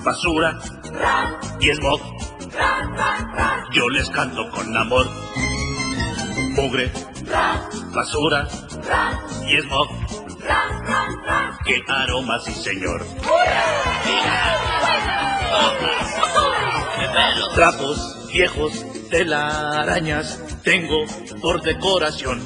[0.05, 0.59] Basura
[1.61, 2.01] y smog.
[3.73, 5.07] Yo les canto con amor.
[6.57, 6.91] Mugre,
[7.95, 8.49] basura
[9.47, 9.89] y smog.
[11.65, 13.05] Qué aroma, sí señor.
[17.55, 18.73] Trapos viejos,
[19.11, 21.05] telarañas, tengo
[21.43, 22.41] por decoración.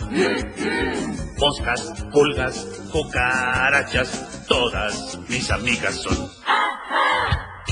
[1.38, 6.43] Moscas, pulgas, cucarachas, todas mis amigas son.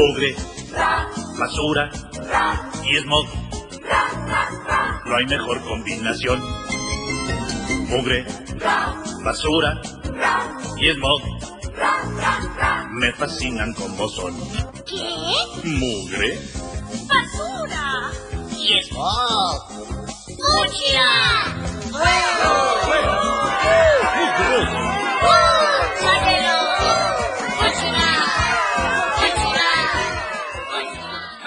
[0.04, 0.34] Mugre,
[1.38, 1.88] basura
[2.84, 3.24] y smog.
[5.06, 6.42] No hay mejor combinación.
[7.88, 8.26] Mugre,
[9.24, 9.80] basura
[10.80, 11.22] y smog.
[12.94, 14.34] Me fascinan como son.
[14.84, 15.68] ¿Qué?
[15.68, 16.36] Mugre,
[17.06, 18.10] ¡Basura!
[18.58, 19.68] ¡Y smog!
[20.26, 21.32] ¡Fuchsia!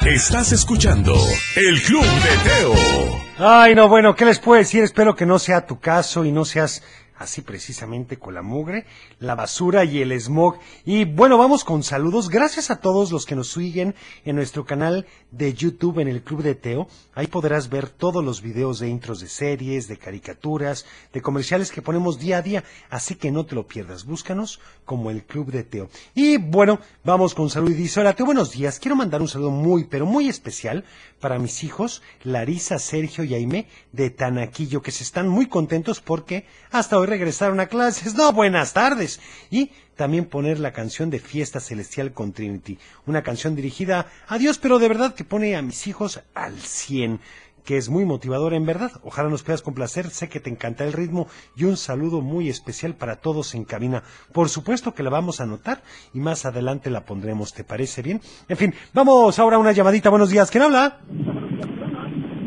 [0.06, 1.16] Estás escuchando
[1.56, 3.22] El Club de Teo.
[3.40, 4.84] Ay, no, bueno, ¿qué les puedo decir?
[4.84, 6.84] Espero que no sea tu caso y no seas
[7.18, 8.86] así precisamente con la mugre,
[9.20, 10.58] la basura y el smog.
[10.86, 12.30] Y bueno, vamos con saludos.
[12.30, 16.44] Gracias a todos los que nos siguen en nuestro canal de YouTube en el Club
[16.44, 16.88] de Teo.
[17.14, 21.82] Ahí podrás ver todos los videos de intros de series, de caricaturas, de comerciales que
[21.82, 22.64] ponemos día a día.
[22.90, 24.06] Así que no te lo pierdas.
[24.06, 25.90] Búscanos como el Club de Teo.
[26.14, 27.72] Y bueno, vamos con salud.
[27.72, 28.80] Y dice, hola Teo, buenos días.
[28.80, 30.84] Quiero mandar un saludo muy, pero muy especial
[31.20, 36.46] para mis hijos, Larisa, Sergio y Aime de Tanaquillo, que se están muy contentos porque
[36.72, 38.16] hasta hoy regresaron a clases.
[38.16, 39.20] No, buenas tardes.
[39.50, 44.58] Y también poner la canción de Fiesta Celestial con Trinity, una canción dirigida a Dios,
[44.58, 47.20] pero de verdad que pone a mis hijos al 100
[47.66, 48.92] que es muy motivadora en verdad.
[49.04, 52.94] Ojalá nos puedas complacer, sé que te encanta el ritmo y un saludo muy especial
[52.94, 54.04] para todos en cabina.
[54.32, 55.82] Por supuesto que la vamos a anotar
[56.14, 58.22] y más adelante la pondremos, ¿te parece bien?
[58.48, 60.10] En fin, vamos ahora a una llamadita.
[60.10, 61.00] Buenos días, ¿quién habla?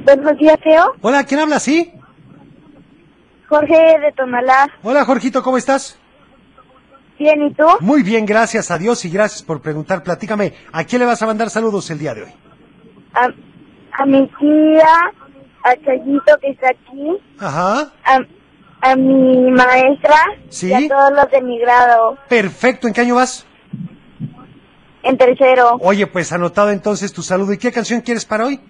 [0.04, 0.94] Buenos días, Teo.
[1.02, 1.58] Hola, ¿quién habla?
[1.58, 1.92] ¿Sí?
[3.48, 4.68] Jorge de Tonalá.
[4.82, 5.98] Hola, Jorgito, ¿cómo estás?
[7.18, 7.64] Bien, ¿y tú?
[7.80, 10.02] Muy bien, gracias a Dios y gracias por preguntar.
[10.02, 12.32] Platícame, ¿a quién le vas a mandar saludos el día de hoy?
[13.14, 13.28] A,
[14.02, 14.86] a mi tía,
[15.64, 17.90] a Chayito que está aquí, Ajá.
[18.04, 18.18] a,
[18.82, 20.16] a mi maestra
[20.50, 20.68] Sí.
[20.68, 22.16] y a todos los de mi grado.
[22.28, 23.44] Perfecto, ¿en qué año vas?
[25.02, 27.52] En tercero, Oye, pues anotado entonces tu saludo.
[27.54, 28.60] ¿Y qué canción quieres para hoy?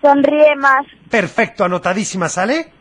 [0.00, 0.86] sonríe más.
[1.10, 2.72] Perfecto, anotadísima, ¿sale?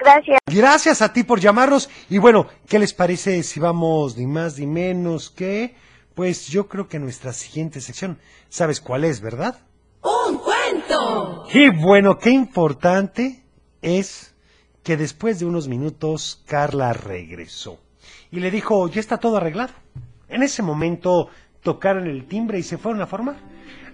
[0.00, 0.38] Gracias.
[0.46, 1.88] Gracias a ti por llamarnos.
[2.08, 5.74] Y bueno, ¿qué les parece si vamos ni más ni menos que...
[6.14, 9.60] Pues yo creo que nuestra siguiente sección, ¿sabes cuál es, verdad?
[10.02, 11.46] ¡Un cuento!
[11.54, 13.44] Y bueno, qué importante
[13.80, 14.34] es
[14.82, 17.78] que después de unos minutos Carla regresó
[18.30, 19.72] y le dijo, ya está todo arreglado.
[20.28, 21.28] En ese momento
[21.62, 23.36] tocaron el timbre y se fueron a formar.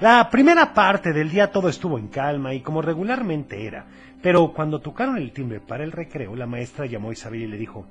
[0.00, 3.86] La primera parte del día todo estuvo en calma y como regularmente era,
[4.22, 7.56] pero cuando tocaron el timbre para el recreo, la maestra llamó a Isabel y le
[7.56, 7.86] dijo,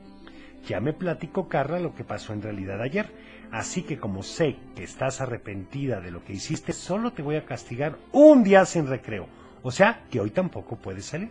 [0.67, 3.11] ya me platicó Carla lo que pasó en realidad ayer,
[3.51, 7.45] así que como sé que estás arrepentida de lo que hiciste, solo te voy a
[7.45, 9.27] castigar un día sin recreo,
[9.61, 11.29] o sea que hoy tampoco puedes salir.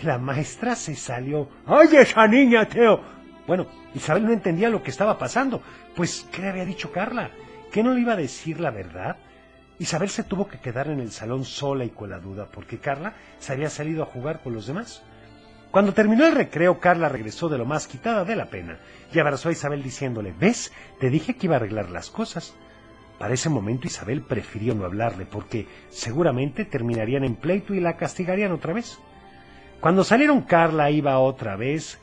[0.00, 1.48] Y la maestra se salió.
[1.66, 3.00] ¡Oye, esa niña, Teo!
[3.46, 5.62] Bueno, Isabel no entendía lo que estaba pasando.
[5.94, 7.30] Pues, ¿qué le había dicho Carla?
[7.70, 9.16] ¿Que no le iba a decir la verdad?
[9.78, 13.14] Isabel se tuvo que quedar en el salón sola y con la duda, porque Carla
[13.38, 15.02] se había salido a jugar con los demás.
[15.72, 18.78] Cuando terminó el recreo, Carla regresó de lo más quitada de la pena
[19.12, 20.72] y abrazó a Isabel diciéndole, ¿ves?
[21.00, 22.54] Te dije que iba a arreglar las cosas.
[23.18, 28.52] Para ese momento Isabel prefirió no hablarle porque seguramente terminarían en pleito y la castigarían
[28.52, 29.00] otra vez.
[29.80, 31.98] Cuando salieron Carla iba otra vez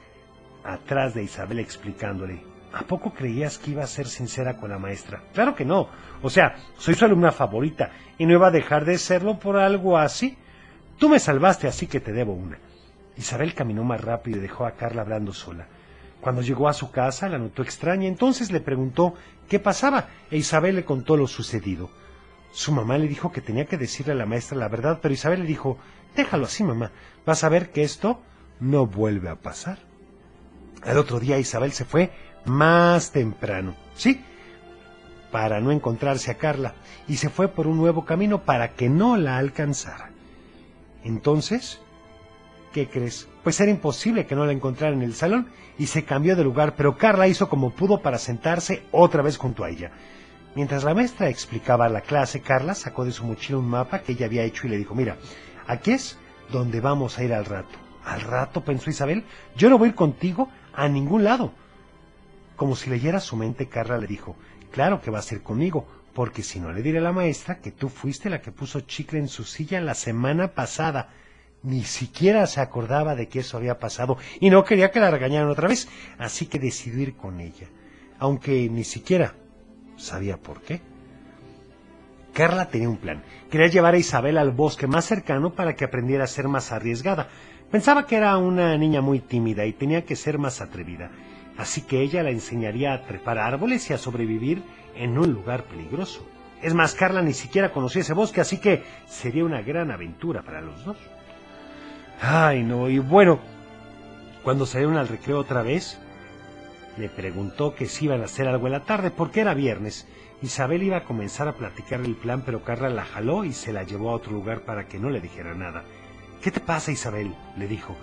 [0.65, 2.43] atrás de Isabel explicándole,
[2.73, 5.23] ¿a poco creías que iba a ser sincera con la maestra?
[5.33, 5.89] Claro que no.
[6.21, 9.97] O sea, soy su alumna favorita y no iba a dejar de serlo por algo
[9.97, 10.37] así.
[10.97, 12.57] Tú me salvaste, así que te debo una.
[13.17, 15.67] Isabel caminó más rápido y dejó a Carla hablando sola.
[16.21, 19.15] Cuando llegó a su casa la notó extraña, entonces le preguntó
[19.49, 21.89] qué pasaba e Isabel le contó lo sucedido.
[22.51, 25.41] Su mamá le dijo que tenía que decirle a la maestra la verdad, pero Isabel
[25.41, 25.77] le dijo,
[26.15, 26.91] déjalo así, mamá,
[27.25, 28.21] vas a ver que esto
[28.59, 29.79] no vuelve a pasar.
[30.83, 32.11] Al otro día Isabel se fue
[32.45, 34.23] más temprano, ¿sí?
[35.31, 36.73] Para no encontrarse a Carla,
[37.07, 40.11] y se fue por un nuevo camino para que no la alcanzara.
[41.03, 41.81] Entonces,
[42.73, 43.27] ¿qué crees?
[43.43, 46.75] Pues era imposible que no la encontrara en el salón y se cambió de lugar,
[46.75, 49.91] pero Carla hizo como pudo para sentarse otra vez junto a ella.
[50.53, 54.25] Mientras la maestra explicaba la clase, Carla sacó de su mochila un mapa que ella
[54.25, 55.17] había hecho y le dijo, mira,
[55.65, 56.17] aquí es
[56.51, 57.79] donde vamos a ir al rato.
[58.03, 59.23] Al rato, pensó Isabel,
[59.55, 61.53] yo no voy a ir contigo a ningún lado.
[62.61, 64.35] Como si leyera su mente, Carla le dijo,
[64.69, 67.71] claro que vas a ir conmigo, porque si no le diré a la maestra que
[67.71, 71.09] tú fuiste la que puso chicle en su silla la semana pasada.
[71.63, 75.49] Ni siquiera se acordaba de que eso había pasado y no quería que la regañaran
[75.49, 75.89] otra vez,
[76.19, 77.65] así que decidió ir con ella,
[78.19, 79.33] aunque ni siquiera
[79.97, 80.81] sabía por qué.
[82.31, 83.23] Carla tenía un plan.
[83.49, 87.27] Quería llevar a Isabel al bosque más cercano para que aprendiera a ser más arriesgada.
[87.71, 91.09] Pensaba que era una niña muy tímida y tenía que ser más atrevida.
[91.61, 94.63] Así que ella la enseñaría a trepar árboles y a sobrevivir
[94.95, 96.27] en un lugar peligroso.
[96.59, 100.59] Es más, Carla ni siquiera conocía ese bosque, así que sería una gran aventura para
[100.59, 100.97] los dos.
[102.19, 103.37] Ay, no, y bueno,
[104.41, 105.99] cuando salieron al recreo otra vez,
[106.97, 110.07] le preguntó que si iban a hacer algo en la tarde, porque era viernes.
[110.41, 113.83] Isabel iba a comenzar a platicar el plan, pero Carla la jaló y se la
[113.83, 115.83] llevó a otro lugar para que no le dijera nada.
[116.41, 117.35] ¿Qué te pasa, Isabel?
[117.55, 117.95] le dijo.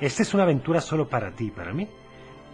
[0.00, 1.86] Esta es una aventura solo para ti y para mí.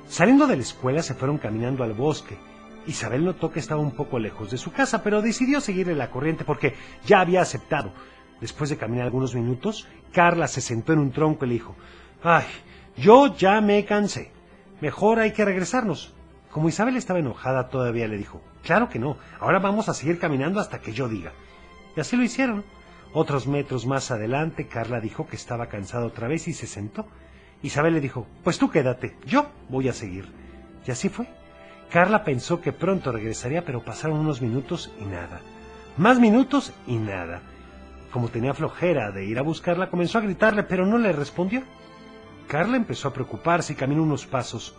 [0.09, 2.38] Saliendo de la escuela se fueron caminando al bosque.
[2.86, 6.44] Isabel notó que estaba un poco lejos de su casa, pero decidió seguirle la corriente
[6.44, 7.92] porque ya había aceptado.
[8.40, 11.76] Después de caminar algunos minutos, Carla se sentó en un tronco y le dijo,
[12.22, 12.46] Ay,
[12.96, 14.32] yo ya me cansé.
[14.80, 16.14] Mejor hay que regresarnos.
[16.50, 20.59] Como Isabel estaba enojada, todavía le dijo, Claro que no, ahora vamos a seguir caminando
[20.59, 21.32] hasta que yo diga.
[21.96, 22.64] Y así lo hicieron.
[23.12, 27.06] Otros metros más adelante, Carla dijo que estaba cansada otra vez y se sentó.
[27.62, 30.26] Isabel le dijo, Pues tú quédate, yo voy a seguir.
[30.86, 31.26] Y así fue.
[31.90, 35.40] Carla pensó que pronto regresaría, pero pasaron unos minutos y nada.
[35.96, 37.42] Más minutos y nada.
[38.12, 41.62] Como tenía flojera de ir a buscarla, comenzó a gritarle, pero no le respondió.
[42.46, 44.76] Carla empezó a preocuparse y caminó unos pasos,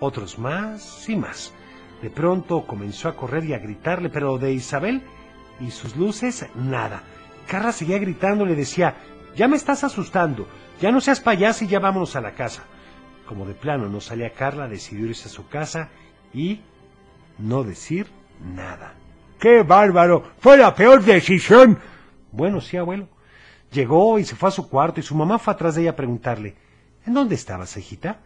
[0.00, 1.52] otros más y más.
[2.00, 5.02] De pronto comenzó a correr y a gritarle, pero de Isabel
[5.60, 7.02] y sus luces, nada.
[7.46, 8.96] Carla seguía gritando, le decía,
[9.34, 10.46] ya me estás asustando,
[10.80, 12.64] ya no seas payaso y ya vámonos a la casa.
[13.26, 15.90] Como de plano no salía Carla, decidió irse a su casa
[16.34, 16.60] y
[17.38, 18.06] no decir
[18.40, 18.94] nada.
[19.38, 20.24] ¡Qué bárbaro!
[20.38, 21.78] ¡Fue la peor decisión!
[22.30, 23.08] Bueno, sí, abuelo.
[23.72, 25.96] Llegó y se fue a su cuarto y su mamá fue atrás de ella a
[25.96, 26.56] preguntarle,
[27.04, 28.20] ¿En dónde estabas, hijita?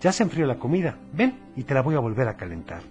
[0.00, 0.98] Ya se enfrió la comida.
[1.12, 2.82] Ven y te la voy a volver a calentar.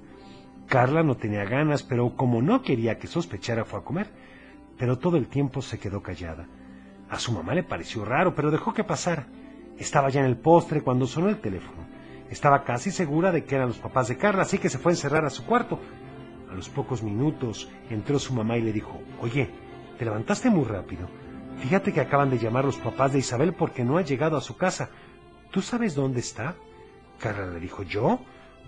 [0.67, 4.07] Carla no tenía ganas, pero como no quería que sospechara fue a comer.
[4.77, 6.47] Pero todo el tiempo se quedó callada.
[7.09, 9.27] A su mamá le pareció raro, pero dejó que pasara.
[9.77, 11.87] Estaba ya en el postre cuando sonó el teléfono.
[12.29, 14.95] Estaba casi segura de que eran los papás de Carla, así que se fue a
[14.95, 15.79] encerrar a su cuarto.
[16.51, 19.49] A los pocos minutos entró su mamá y le dijo, Oye,
[19.97, 21.07] te levantaste muy rápido.
[21.59, 24.57] Fíjate que acaban de llamar los papás de Isabel porque no ha llegado a su
[24.57, 24.89] casa.
[25.51, 26.55] ¿Tú sabes dónde está?
[27.19, 28.19] Carla le dijo, ¿yo?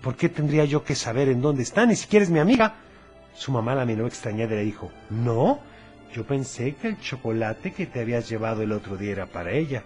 [0.02, 1.86] ¿Por qué tendría yo que saber en dónde está?
[1.86, 2.76] Ni siquiera es mi amiga.
[3.34, 5.60] Su mamá la miró extrañada y le dijo, no,
[6.12, 9.84] yo pensé que el chocolate que te habías llevado el otro día era para ella.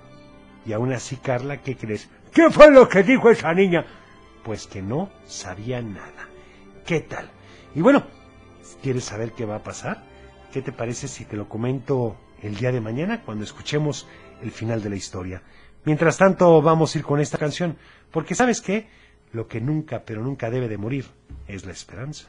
[0.66, 2.09] Y aún así, Carla, ¿qué crees?
[2.33, 3.85] ¿Qué fue lo que dijo esa niña?
[4.43, 6.29] Pues que no sabía nada.
[6.87, 7.31] ¿Qué tal?
[7.75, 8.05] Y bueno,
[8.85, 10.03] ¿Quieres saber qué va a pasar?
[10.53, 14.07] ¿Qué te parece si te lo comento el día de mañana cuando escuchemos
[14.43, 15.43] el final de la historia?
[15.85, 17.79] Mientras tanto, vamos a ir con esta canción,
[18.11, 18.89] porque sabes qué?
[19.33, 21.07] Lo que nunca, pero nunca debe de morir
[21.47, 22.29] es la esperanza.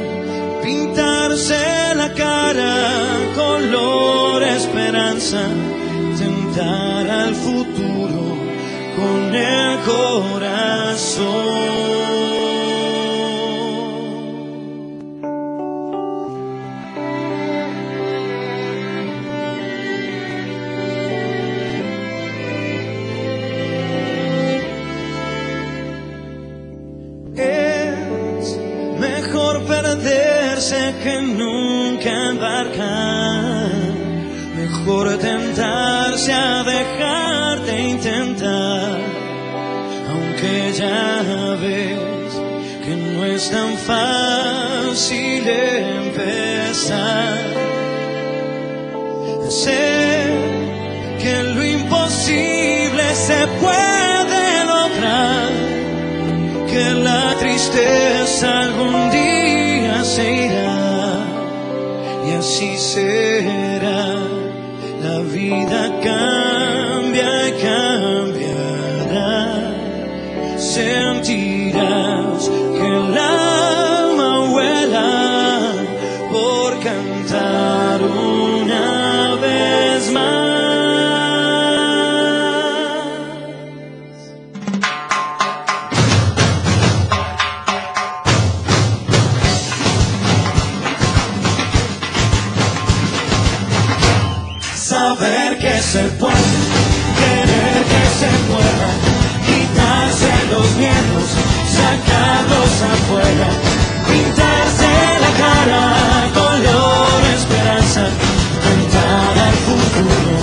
[0.91, 5.47] pintarse la cara, color esperanza,
[6.17, 8.37] tentar al futuro
[8.95, 11.21] con el corazón.
[32.01, 33.71] Nunca embarcar.
[34.55, 38.99] Mejor tentarse a dejar de intentar.
[40.09, 42.31] Aunque ya ves
[42.83, 47.37] que no es tan fácil empezar.
[49.49, 50.29] Sé
[51.19, 55.49] que lo imposible se puede lograr
[56.69, 60.50] que la tristeza algún día se irá
[62.41, 64.01] así será.
[65.03, 67.33] La vida cambia
[67.65, 69.35] cambiará.
[70.57, 72.20] Sentirás
[95.31, 96.51] Saber que se puede,
[97.19, 98.89] querer que se pueda,
[99.47, 101.27] quitarse los miedos,
[101.79, 103.47] sacarlos afuera,
[104.09, 104.91] pintarse
[105.23, 105.83] la cara,
[106.33, 108.03] color esperanza,
[108.65, 110.35] cantar al futuro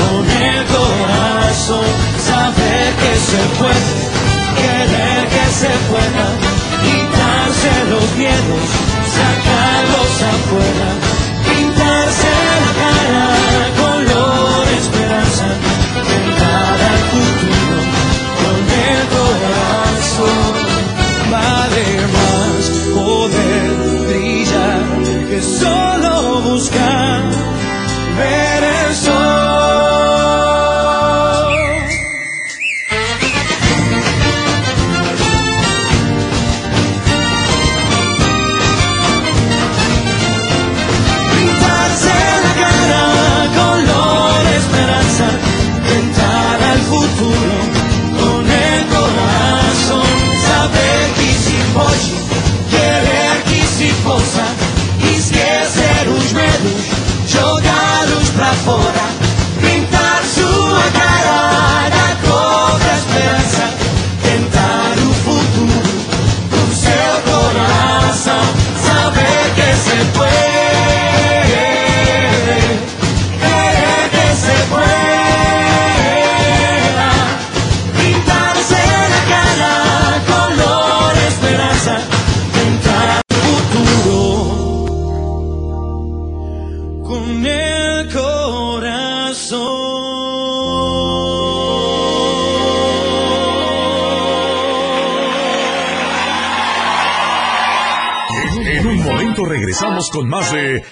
[0.00, 1.86] con el corazón,
[2.18, 3.94] saber que se puede,
[4.58, 6.26] querer que se pueda,
[6.82, 8.64] quitarse los miedos,
[9.14, 10.93] sacarlos afuera,
[100.14, 100.84] con más de...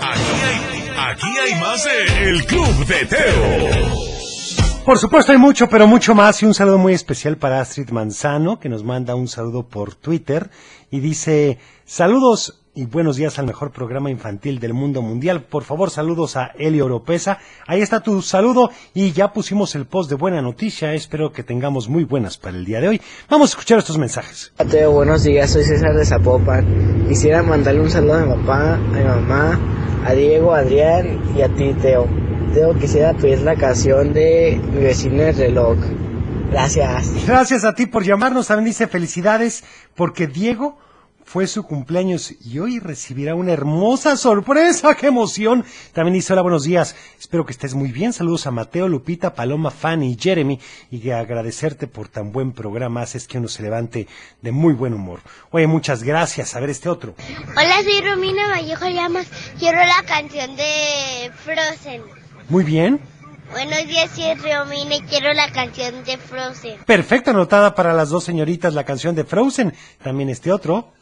[0.00, 4.84] Aquí hay, aquí hay más de El Club de Teo.
[4.84, 8.58] Por supuesto hay mucho, pero mucho más y un saludo muy especial para Astrid Manzano
[8.58, 10.50] que nos manda un saludo por Twitter
[10.90, 15.42] y dice saludos y buenos días al mejor programa infantil del mundo mundial.
[15.42, 17.38] Por favor, saludos a Elio Oropesa.
[17.66, 20.94] Ahí está tu saludo y ya pusimos el post de buena noticia.
[20.94, 23.00] Espero que tengamos muy buenas para el día de hoy.
[23.28, 24.52] Vamos a escuchar estos mensajes.
[24.58, 27.06] Mateo, buenos días, soy César de Zapopan.
[27.08, 29.60] Quisiera mandarle un saludo a mi papá, a mi mamá,
[30.06, 32.06] a Diego, a Adrián y a ti, Teo.
[32.54, 35.76] Teo, quisiera pedir la canción de mi vecino el reloj.
[36.50, 37.26] Gracias.
[37.26, 38.46] Gracias a ti por llamarnos.
[38.46, 39.64] También dice felicidades
[39.94, 40.78] porque Diego
[41.32, 44.94] fue su cumpleaños y hoy recibirá una hermosa sorpresa.
[45.00, 45.64] ¡Qué emoción!
[45.94, 46.94] También dice hola, buenos días.
[47.18, 48.12] Espero que estés muy bien.
[48.12, 50.60] Saludos a Mateo, Lupita, Paloma, Fanny y Jeremy
[50.90, 53.00] y agradecerte por tan buen programa.
[53.00, 54.06] Haces que uno se levante
[54.42, 55.20] de muy buen humor.
[55.52, 56.54] Oye, muchas gracias.
[56.54, 57.14] A ver este otro.
[57.56, 59.26] Hola, soy Romina Vallejo Llamas.
[59.58, 62.02] Quiero la canción de Frozen.
[62.50, 63.00] Muy bien.
[63.52, 66.80] Buenos días, soy Romina y quiero la canción de Frozen.
[66.84, 69.72] Perfecto, anotada para las dos señoritas la canción de Frozen.
[70.02, 70.92] También este otro.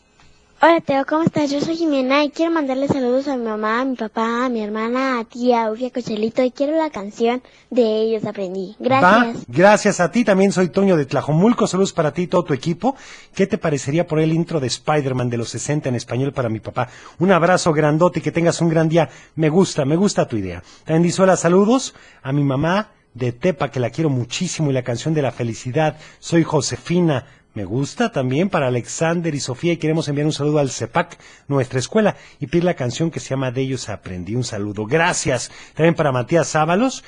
[0.62, 1.50] Hola Teo, ¿cómo estás?
[1.50, 4.62] Yo soy Jimena y quiero mandarle saludos a mi mamá, a mi papá, a mi
[4.62, 8.76] hermana, a tía, Ufia Cochelito y quiero la canción de ellos aprendí.
[8.78, 9.46] Gracias.
[9.48, 10.22] gracias a ti.
[10.22, 11.66] También soy Toño de Tlajomulco.
[11.66, 12.94] Saludos para ti y todo tu equipo.
[13.34, 16.61] ¿Qué te parecería por el intro de Spider-Man de los 60 en español para mi
[16.61, 16.90] papá?
[17.18, 19.08] Un abrazo grandote y que tengas un gran día.
[19.36, 20.62] Me gusta, me gusta tu idea.
[20.84, 24.82] También dice hola, saludos a mi mamá de Tepa, que la quiero muchísimo, y la
[24.82, 25.96] canción de la felicidad.
[26.18, 27.24] Soy Josefina.
[27.53, 31.80] Me gusta también para Alexander y Sofía y queremos enviar un saludo al CEPAC, nuestra
[31.80, 34.36] escuela, y pedir la canción que se llama De ellos aprendí.
[34.36, 34.86] Un saludo.
[34.86, 35.51] Gracias.
[35.74, 37.03] También para Matías Ábalos,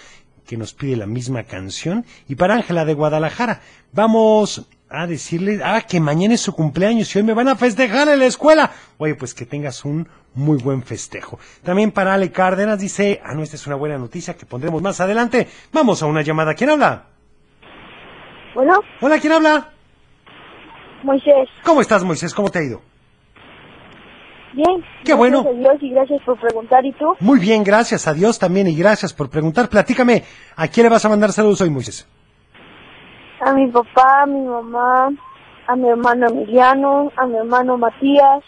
[0.47, 3.61] que nos pide la misma canción, y para Ángela de Guadalajara.
[3.93, 8.09] Vamos a decirle, ah, que mañana es su cumpleaños y hoy me van a festejar
[8.09, 8.73] en la escuela.
[8.99, 11.39] Oye, pues que tengas un muy buen festejo.
[11.63, 15.01] También para Ale Cárdenas dice, ah, no, esta es una buena noticia que pondremos más
[15.01, 15.49] adelante.
[15.73, 16.55] Vamos a una llamada.
[16.55, 17.07] ¿Quién habla?
[18.55, 19.72] Bueno, Hola, ¿quién habla?
[21.05, 21.49] Moisés.
[21.65, 22.35] ¿Cómo estás, Moisés?
[22.35, 22.81] ¿Cómo te ha ido?
[24.55, 24.85] Bien.
[25.05, 25.43] Qué bueno.
[25.43, 26.85] Gracias a Dios y gracias por preguntar.
[26.85, 27.17] ¿Y tú?
[27.21, 29.69] Muy bien, gracias a Dios también y gracias por preguntar.
[29.69, 30.25] Platícame,
[30.57, 32.07] ¿a quién le vas a mandar saludos hoy, Moisés?
[33.41, 35.11] A mi papá, a mi mamá,
[35.67, 38.45] a mi hermano Emiliano, a mi hermano Matías,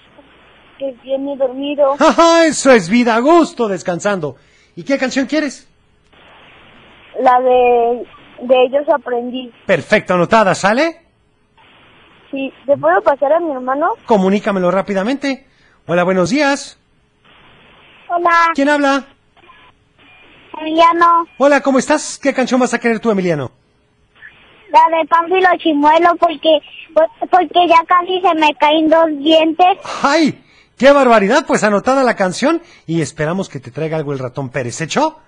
[0.79, 1.95] que viene dormido.
[1.99, 2.45] ¡Ajá!
[2.47, 4.37] Eso es vida, a gusto, descansando.
[4.77, 5.69] ¿Y qué canción quieres?
[7.21, 8.07] La de,
[8.43, 9.51] de ellos aprendí.
[9.67, 11.04] Perfecto, anotada, ¿sale?
[12.35, 13.91] Sí, ¿te puedo pasar a mi hermano?
[14.07, 15.47] Comunícamelo rápidamente.
[15.87, 16.77] Hola, buenos días.
[18.09, 18.51] Hola.
[18.55, 19.05] ¿Quién habla?
[20.59, 22.19] Emiliano, Hola, ¿cómo estás?
[22.21, 23.53] ¿Qué canción vas a querer tú, Emiliano?
[24.73, 26.59] la de Pánfilo Chimuelo, porque,
[27.31, 29.79] porque ya casi se me caen dos dientes.
[30.03, 30.43] ¡Ay!
[30.77, 31.45] ¡Qué barbaridad!
[31.47, 34.81] Pues anotada la canción y esperamos que te traiga algo el ratón Pérez.
[34.81, 35.21] ¿Hecho?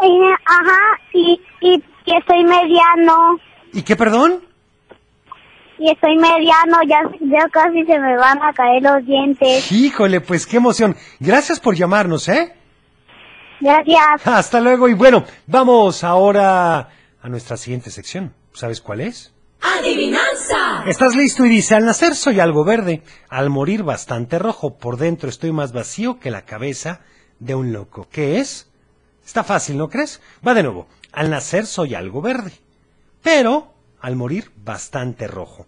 [0.00, 3.38] Y, ajá, y, y, y estoy mediano.
[3.72, 4.44] ¿Y qué, perdón?
[5.78, 9.70] Y estoy mediano, ya, ya casi se me van a caer los dientes.
[9.70, 10.96] Híjole, pues qué emoción.
[11.20, 12.54] Gracias por llamarnos, ¿eh?
[13.60, 14.26] Gracias.
[14.26, 16.88] Hasta luego y bueno, vamos ahora
[17.20, 18.34] a nuestra siguiente sección.
[18.52, 19.34] ¿Sabes cuál es?
[19.60, 20.84] ¡Adivinanza!
[20.86, 25.28] Estás listo y dice, al nacer soy algo verde, al morir bastante rojo, por dentro
[25.28, 27.00] estoy más vacío que la cabeza
[27.38, 28.06] de un loco.
[28.10, 28.70] ¿Qué es?
[29.24, 30.20] Está fácil, ¿no crees?
[30.46, 32.52] Va de nuevo, al nacer soy algo verde,
[33.22, 33.74] pero
[34.06, 35.66] al morir bastante rojo.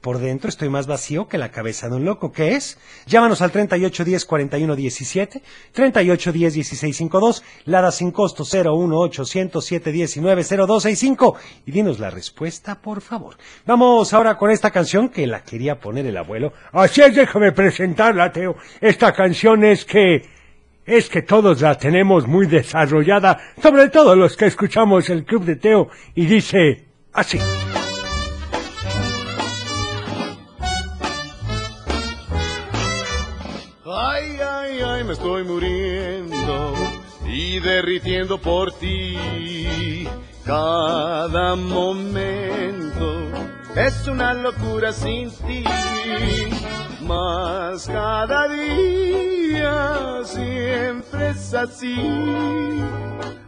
[0.00, 2.32] Por dentro estoy más vacío que la cabeza de un loco.
[2.32, 2.78] ¿Qué es?
[3.04, 5.42] Llámanos al 3810 41 17,
[5.72, 11.36] 3810 1652, Lada sin costo 01800 719 0265
[11.66, 13.36] y dinos la respuesta, por favor.
[13.66, 16.54] Vamos ahora con esta canción que la quería poner el abuelo.
[16.72, 18.56] Así es, déjame presentarla, Teo.
[18.80, 20.40] Esta canción es que...
[20.86, 25.56] Es que todos la tenemos muy desarrollada, sobre todo los que escuchamos el Club de
[25.56, 27.38] Teo, y dice así.
[33.86, 36.74] Ay, ay, ay, me estoy muriendo
[37.26, 40.08] y derritiendo por ti.
[40.44, 43.30] Cada momento
[43.76, 45.64] es una locura sin ti.
[47.02, 51.96] Más cada día siempre es así.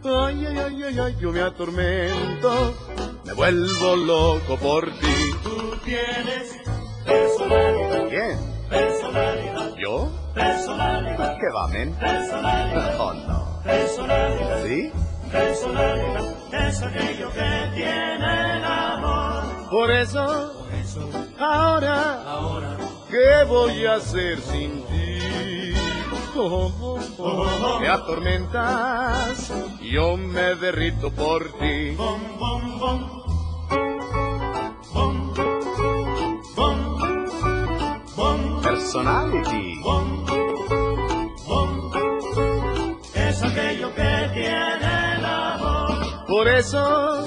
[0.05, 2.75] Ay, ay, ay, ay, ay, yo me atormento,
[3.25, 5.15] me vuelvo loco por ti.
[5.43, 6.57] Tú tienes
[7.05, 8.09] personalidad.
[8.09, 8.39] ¿Quién?
[8.69, 9.75] Personalidad.
[9.77, 10.11] ¿Yo?
[10.35, 11.37] Personalidad.
[11.39, 11.95] ¿Qué va, men?
[11.95, 13.01] Personalidad.
[13.01, 13.63] Oh, no.
[13.65, 14.65] Personalidad.
[14.65, 14.93] ¿Sí?
[15.31, 16.69] Personalidad.
[16.69, 19.43] Es aquello que tiene el amor.
[19.71, 20.67] Por eso,
[21.39, 22.19] ahora,
[23.11, 25.13] ¿qué voy a hacer sin ti?
[26.37, 29.53] Oh, oh, oh, me atormentas,
[29.83, 31.97] yo me derrito por ti.
[38.63, 39.81] Personality.
[43.15, 46.27] Es aquello que tiene el amor.
[46.27, 47.25] Por eso,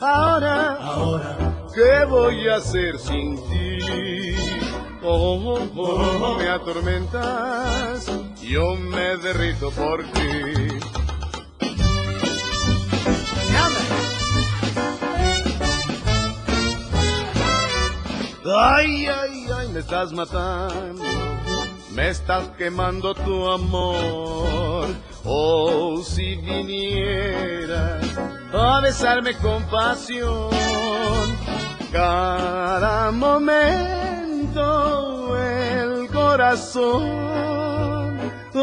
[0.00, 1.36] ahora, Ahora,
[1.74, 3.78] ¿qué voy a hacer sin ti?
[5.02, 8.10] Oh, oh, oh, me atormentas,
[8.48, 10.78] yo me derrito por ti.
[18.60, 21.04] Ay, ay, ay, me estás matando,
[21.92, 24.86] me estás quemando tu amor.
[25.24, 28.06] Oh, si vinieras
[28.52, 30.48] a besarme con pasión,
[31.92, 34.58] cada momento
[35.36, 37.67] el corazón,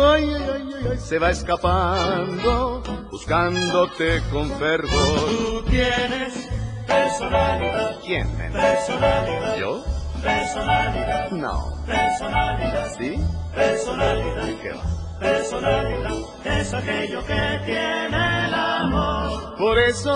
[0.04, 2.82] ay, ay, ay, ay, ay, se va escapando,
[3.12, 5.20] buscándote con fervor.
[5.30, 6.50] tú tienes
[6.88, 8.60] personalidad, ¿Quién, nena?
[8.62, 9.84] personalidad, ¿Yo?
[10.22, 11.74] personalidad, No.
[11.86, 13.16] personalidad, ¿Sí?
[13.54, 14.48] personalidad.
[14.62, 14.84] ¿Qué va?
[15.20, 16.12] Personalidad
[16.46, 19.56] es aquello que tiene el amor.
[19.58, 20.12] Por eso,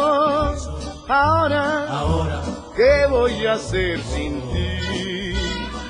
[1.07, 2.41] ahora, Ahora,
[2.75, 5.33] ¿qué voy a hacer sin ti?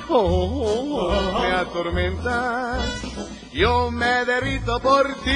[0.08, 2.99] Oh, oh, oh, me atormentas,
[3.52, 5.30] yo me derrito por ti.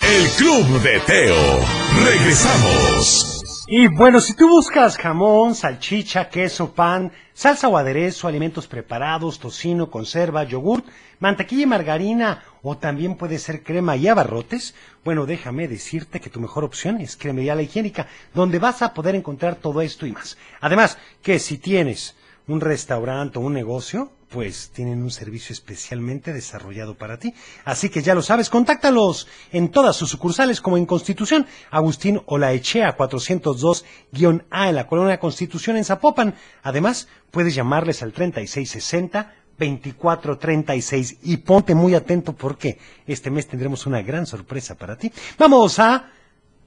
[0.00, 1.60] El Club de Teo.
[2.04, 3.31] Regresamos.
[3.74, 9.90] Y bueno, si tú buscas jamón, salchicha, queso, pan, salsa o aderezo, alimentos preparados, tocino,
[9.90, 10.84] conserva, yogurt,
[11.20, 14.74] mantequilla y margarina, o también puede ser crema y abarrotes,
[15.06, 19.14] bueno, déjame decirte que tu mejor opción es Cremería La Higiénica, donde vas a poder
[19.14, 20.36] encontrar todo esto y más.
[20.60, 22.14] Además, que si tienes
[22.48, 27.34] un restaurante o un negocio, pues tienen un servicio especialmente desarrollado para ti.
[27.64, 32.96] Así que ya lo sabes, contáctalos en todas sus sucursales como en Constitución, Agustín Olaechea
[32.96, 36.34] 402-A en la Colonia Constitución en Zapopan.
[36.62, 44.02] Además, puedes llamarles al 3660 2436 y ponte muy atento porque este mes tendremos una
[44.02, 45.12] gran sorpresa para ti.
[45.38, 46.10] Vamos a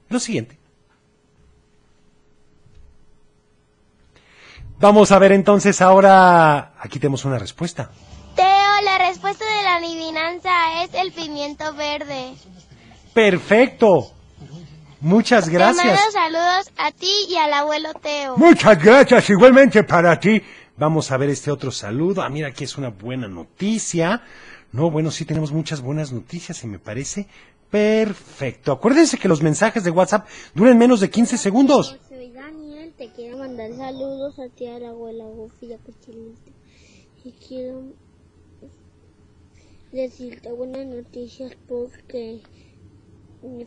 [0.08, 0.65] lo siguiente.
[4.78, 7.90] Vamos a ver entonces ahora, aquí tenemos una respuesta.
[8.34, 8.44] Teo,
[8.84, 12.34] la respuesta de la adivinanza es el pimiento verde.
[13.14, 14.12] Perfecto.
[15.00, 15.86] Muchas Te gracias.
[15.86, 18.36] mando saludos a ti y al abuelo Teo.
[18.36, 20.42] Muchas gracias, igualmente para ti.
[20.76, 22.22] Vamos a ver este otro saludo.
[22.22, 24.22] Ah, mira, aquí es una buena noticia.
[24.72, 27.26] No, bueno, sí tenemos muchas buenas noticias y me parece
[27.70, 28.72] perfecto.
[28.72, 31.96] Acuérdense que los mensajes de WhatsApp duran menos de 15 segundos.
[32.98, 35.78] Te quiero mandar saludos a ti, a la abuela Buffy y a.
[37.24, 37.82] Y quiero
[39.92, 42.40] decirte buenas noticias porque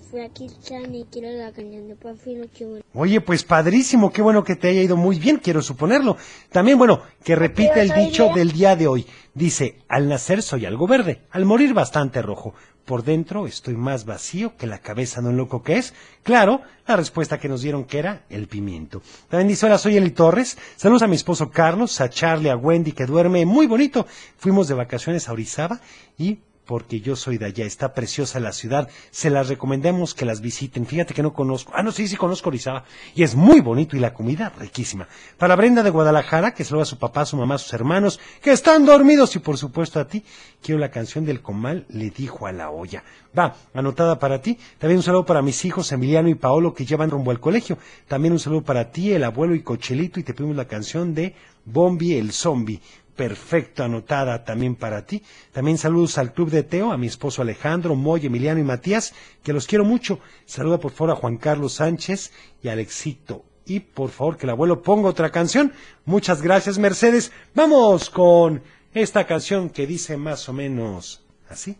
[0.10, 2.82] fue aquí y quiero la canción de Pafilo Chihuahua.
[2.94, 6.18] Oye, pues padrísimo, qué bueno que te haya ido muy bien, quiero suponerlo.
[6.52, 9.06] También, bueno, que repita el dicho del día de hoy.
[9.36, 12.56] Dice, al nacer soy algo verde, al morir bastante rojo.
[12.90, 15.94] Por dentro estoy más vacío que la cabeza de un loco que es.
[16.24, 19.04] Claro, la respuesta que nos dieron que era el pimiento.
[19.46, 20.58] Dice, hola, soy Eli Torres.
[20.76, 24.08] Saludos a mi esposo Carlos, a Charlie, a Wendy, que duerme muy bonito.
[24.40, 25.80] Fuimos de vacaciones a Orizaba
[26.18, 30.40] y porque yo soy de allá, está preciosa la ciudad, se las recomendamos que las
[30.40, 30.86] visiten.
[30.86, 34.00] Fíjate que no conozco, ah, no, sí, sí conozco Orizaba, y es muy bonito y
[34.00, 35.08] la comida riquísima.
[35.40, 38.86] Para Brenda de Guadalajara, que saluda a su papá, su mamá, sus hermanos, que están
[38.86, 40.24] dormidos, y por supuesto a ti,
[40.62, 43.04] quiero la canción del comal, le dijo a la olla.
[43.36, 44.60] Va, anotada para ti.
[44.78, 47.80] También un saludo para mis hijos Emiliano y Paolo que llevan rumbo al colegio.
[48.08, 51.34] También un saludo para ti, el abuelo y Cochelito, y te pedimos la canción de
[51.66, 52.80] Bombi el Zombie
[53.20, 55.22] perfecto anotada también para ti.
[55.52, 59.14] También saludos al Club de Teo, a mi esposo Alejandro, Moy, Emiliano y Matías,
[59.44, 60.20] que los quiero mucho.
[60.46, 62.32] Saluda por favor a Juan Carlos Sánchez
[62.64, 63.44] y a Alexito.
[63.66, 65.74] Y por favor que el abuelo ponga otra canción.
[66.06, 67.34] Muchas gracias, Mercedes.
[67.54, 68.64] Vamos con
[68.94, 71.76] esta canción que dice más o menos así.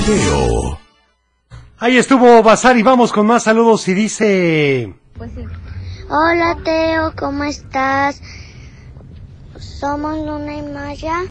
[0.00, 0.78] Teo.
[1.78, 4.92] Ahí estuvo Bazar y vamos con más saludos y dice...
[6.08, 8.20] Hola Teo, ¿cómo estás?
[9.56, 11.22] Somos Luna y Maya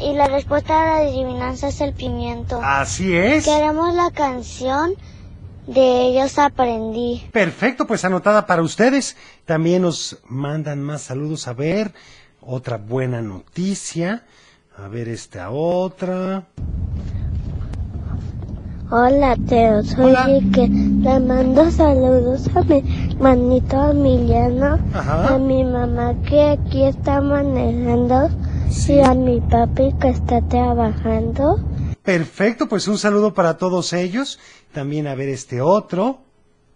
[0.00, 2.60] y la respuesta a la adivinanza es el pimiento.
[2.62, 3.44] Así es.
[3.44, 4.94] Queremos la canción
[5.66, 7.28] de Ellos Aprendí.
[7.30, 9.16] Perfecto, pues anotada para ustedes.
[9.44, 11.46] También nos mandan más saludos.
[11.46, 11.92] A ver,
[12.40, 14.24] otra buena noticia.
[14.78, 16.46] A ver esta otra.
[18.90, 20.68] Hola Teo, soy Rique.
[20.68, 22.82] Le mando saludos a mi
[23.18, 25.34] manito Emiliano, Ajá.
[25.34, 28.28] a mi mamá que aquí está manejando
[28.88, 31.58] y a mi papi que está trabajando.
[32.04, 34.38] Perfecto, pues un saludo para todos ellos.
[34.72, 36.18] También a ver este otro.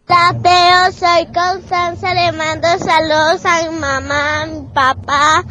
[0.09, 5.45] Hola Teo, soy Constanza, le mando saludos a mi mamá, a mi papá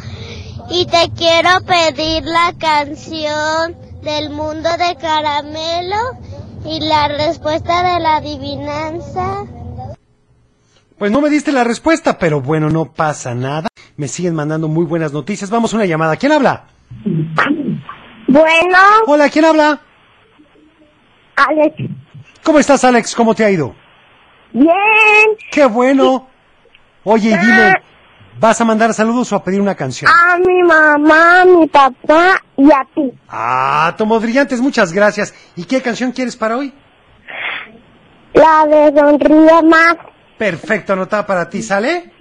[0.70, 5.96] y te quiero pedir la canción del mundo de caramelo
[6.66, 9.46] y la respuesta de la adivinanza.
[10.98, 13.70] Pues no me diste la respuesta, pero bueno, no pasa nada.
[13.96, 15.50] Me siguen mandando muy buenas noticias.
[15.50, 16.18] Vamos a una llamada.
[16.18, 16.66] ¿Quién habla?
[18.28, 18.78] Bueno.
[19.08, 19.82] Hola, ¿quién habla?
[21.36, 21.76] Alex.
[22.44, 23.16] ¿Cómo estás, Alex?
[23.16, 23.74] ¿Cómo te ha ido?
[24.52, 24.70] Bien.
[25.52, 26.28] Qué bueno.
[27.06, 27.74] Oye, y dime,
[28.40, 30.12] ¿vas a mandar saludos o a pedir una canción?
[30.12, 33.12] A mi mamá, a mi papá y a ti.
[33.28, 35.34] Ah, Tomo Brillantes, muchas gracias.
[35.56, 36.74] ¿Y qué canción quieres para hoy?
[38.34, 39.96] La de sonríe más.
[40.38, 42.14] Perfecto, anotada para ti, ¿sale?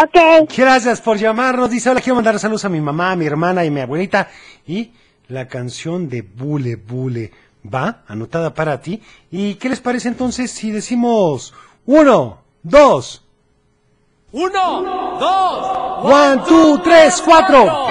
[0.00, 0.48] Ok.
[0.56, 1.70] Gracias por llamarnos.
[1.70, 4.28] Dice, hola, quiero mandar saludos a mi mamá, a mi hermana y mi abuelita.
[4.66, 4.92] Y
[5.26, 7.32] la canción de Bule Bule
[7.64, 9.02] va, anotada para ti.
[9.32, 11.52] ¿Y qué les parece entonces si decimos
[11.86, 13.27] uno, dos,
[14.30, 17.88] Uno, dos, one, two, tres, cuatro?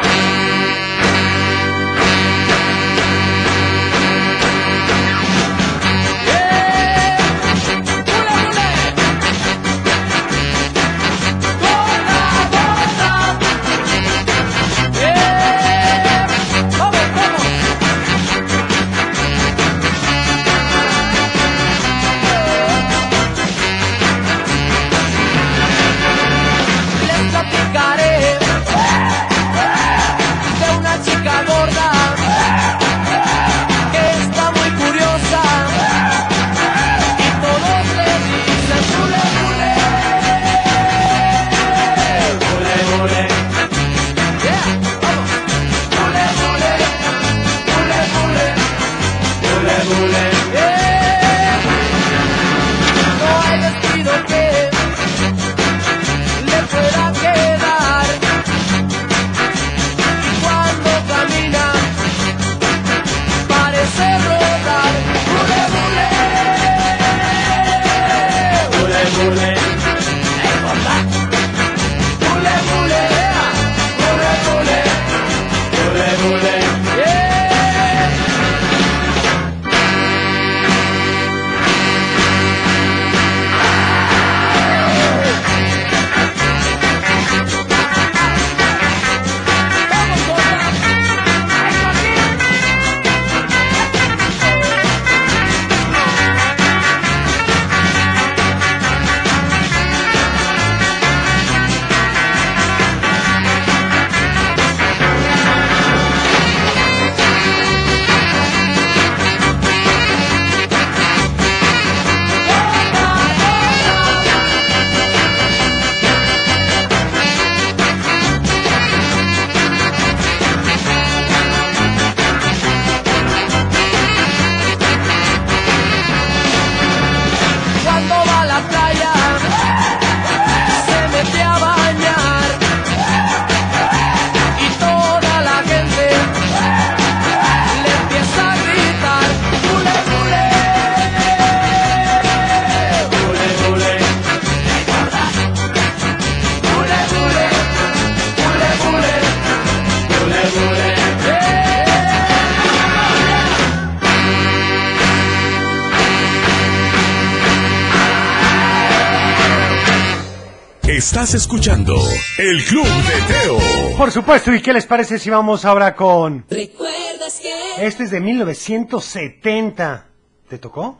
[161.07, 161.95] Estás escuchando
[162.37, 163.57] El Club de Teo.
[163.97, 166.43] Por supuesto, ¿y qué les parece si vamos ahora con...
[166.49, 167.85] ¿Recuerdas que?
[167.85, 170.05] Este es de 1970.
[170.49, 170.99] ¿Te tocó?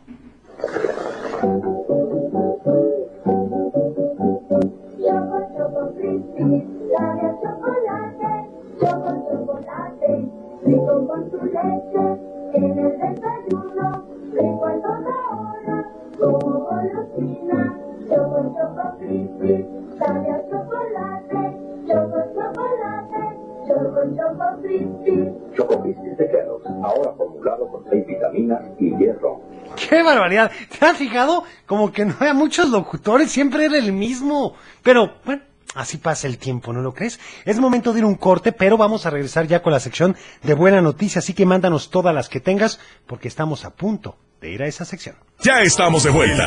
[10.64, 11.28] rico con
[19.98, 23.22] crispy, sabe a chocolate, choco, chocolate,
[23.66, 25.16] choco, choco, crispy.
[25.56, 29.40] Choco Crispis de Kellogg's, ahora formulado con 6 vitaminas y hierro.
[29.76, 30.50] ¡Qué barbaridad!
[30.78, 31.44] ¿Te has fijado?
[31.66, 34.54] Como que no hay muchos locutores, siempre era el mismo.
[34.82, 35.42] Pero, bueno,
[35.74, 37.20] así pasa el tiempo, ¿no lo crees?
[37.44, 40.54] Es momento de ir un corte, pero vamos a regresar ya con la sección de
[40.54, 44.62] buena noticia, así que mándanos todas las que tengas, porque estamos a punto de ir
[44.62, 45.16] a esa sección.
[45.40, 46.46] Ya estamos de vuelta.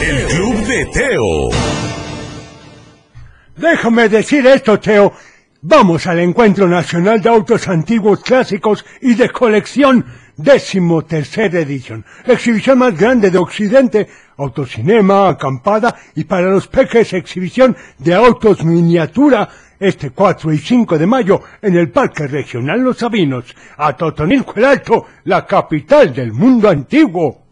[0.00, 2.03] El Club de Teo.
[3.56, 5.12] Déjame decir esto, Teo.
[5.62, 10.04] Vamos al Encuentro Nacional de Autos Antiguos Clásicos y de Colección,
[10.36, 12.04] décimo tercera edición.
[12.26, 19.48] Exhibición más grande de Occidente, autocinema, acampada y para los peques exhibición de autos miniatura,
[19.78, 24.64] este 4 y 5 de mayo en el Parque Regional Los Sabinos, a Totonilco el
[24.64, 27.43] Alto, la capital del mundo antiguo.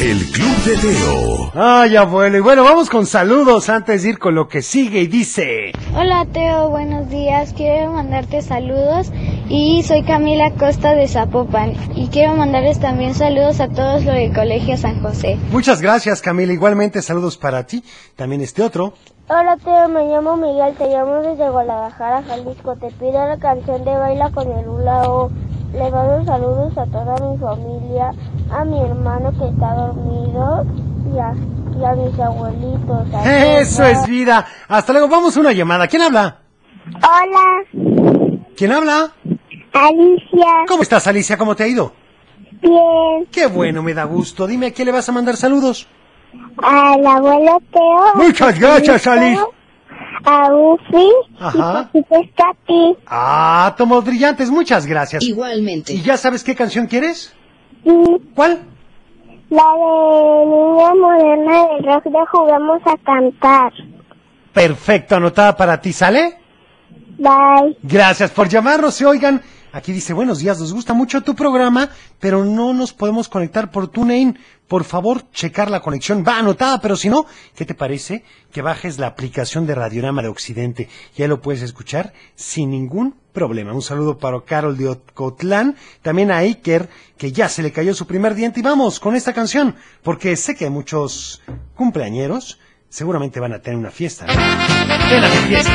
[0.00, 1.50] El Club de Teo.
[1.54, 2.38] Ay, abuelo.
[2.38, 5.72] Y bueno, vamos con saludos antes de ir con lo que sigue y dice...
[5.92, 7.52] Hola Teo, buenos días.
[7.52, 9.10] Quiero mandarte saludos
[9.48, 14.32] y soy Camila Costa de Zapopan y quiero mandarles también saludos a todos los del
[14.32, 15.36] Colegio San José.
[15.50, 16.52] Muchas gracias, Camila.
[16.52, 17.82] Igualmente, saludos para ti.
[18.14, 18.94] También este otro.
[19.28, 22.76] Hola Teo, me llamo Miguel, te llamo desde Guadalajara, Jalisco.
[22.76, 25.30] Te pido la canción de Baila con el Hula O.
[25.72, 28.12] Le mando saludos a toda mi familia,
[28.50, 30.64] a mi hermano que está dormido
[31.14, 31.34] y a,
[31.78, 33.14] y a mis abuelitos.
[33.14, 33.90] a Eso todos.
[33.92, 34.46] es vida.
[34.68, 35.08] Hasta luego.
[35.08, 35.86] Vamos a una llamada.
[35.86, 36.38] ¿Quién habla?
[36.96, 39.10] Hola, ¿Quién habla?
[39.74, 40.46] Alicia.
[40.66, 41.36] ¿Cómo estás, Alicia?
[41.36, 41.92] ¿Cómo te ha ido?
[42.62, 43.26] Bien.
[43.30, 44.46] Qué bueno, me da gusto.
[44.46, 45.86] Dime, ¿a quién le vas a mandar saludos?
[46.62, 48.14] Al abuelo Teo.
[48.16, 49.42] Muchas gracias, a Alice.
[50.24, 51.10] A Ufi.
[51.38, 51.90] Ajá.
[51.92, 52.96] Y pues a ti.
[53.06, 54.50] Ah, tomos brillantes.
[54.50, 55.22] Muchas gracias.
[55.24, 55.92] Igualmente.
[55.92, 57.34] ¿Y ya sabes qué canción quieres?
[57.84, 57.90] Sí.
[58.34, 58.60] ¿Cuál?
[59.50, 63.72] La de Niña Moderna del Rock de Juguemos a Cantar.
[64.52, 66.36] Perfecto, anotada para ti, ¿sale?
[67.18, 67.76] Bye.
[67.82, 68.94] Gracias por llamarnos.
[68.94, 69.40] Se oigan,
[69.72, 73.88] aquí dice, buenos días, nos gusta mucho tu programa, pero no nos podemos conectar por
[73.88, 74.38] TuneIn.
[74.66, 76.24] Por favor, checar la conexión.
[76.26, 77.24] Va anotada, pero si no,
[77.56, 80.88] ¿qué te parece que bajes la aplicación de Radiorama de Occidente?
[81.16, 83.72] Ya lo puedes escuchar sin ningún problema.
[83.72, 88.06] Un saludo para Carol de Ocotlán, también a Iker, que ya se le cayó su
[88.06, 88.60] primer diente.
[88.60, 91.40] Y vamos con esta canción, porque sé que muchos
[91.74, 92.58] cumpleañeros
[92.90, 94.26] seguramente van a tener una fiesta.
[94.26, 94.34] ¿no?
[94.34, 95.72] Ven a mi fiesta.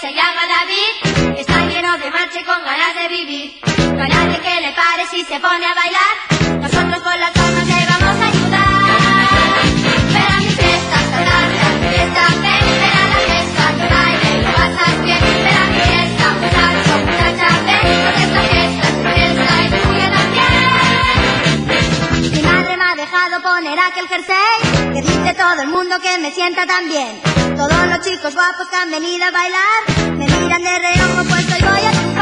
[0.00, 3.60] Se llama David está lleno de marcha y con ganas de vivir.
[3.94, 6.29] No hay nadie que le pare si se pone a bailar.
[23.40, 27.20] Poner aquel jersey que dice todo el mundo que me sienta tan bien.
[27.56, 31.68] Todos los chicos guapos que han venido a bailar me miran de reojo pues hoy
[31.68, 32.19] voy a triunfar.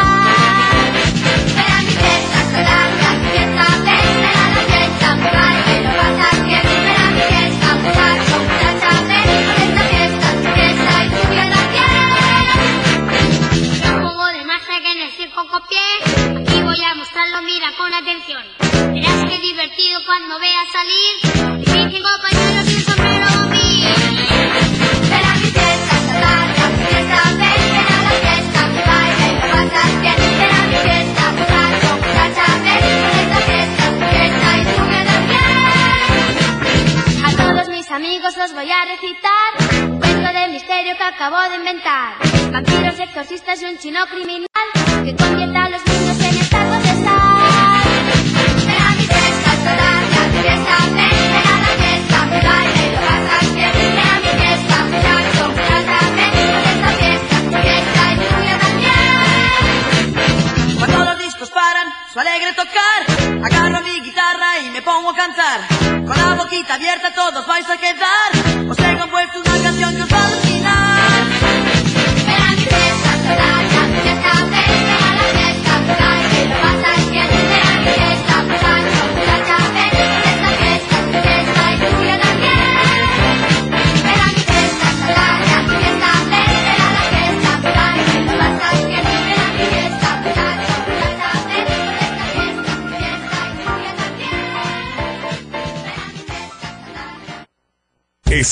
[43.80, 44.47] tinocri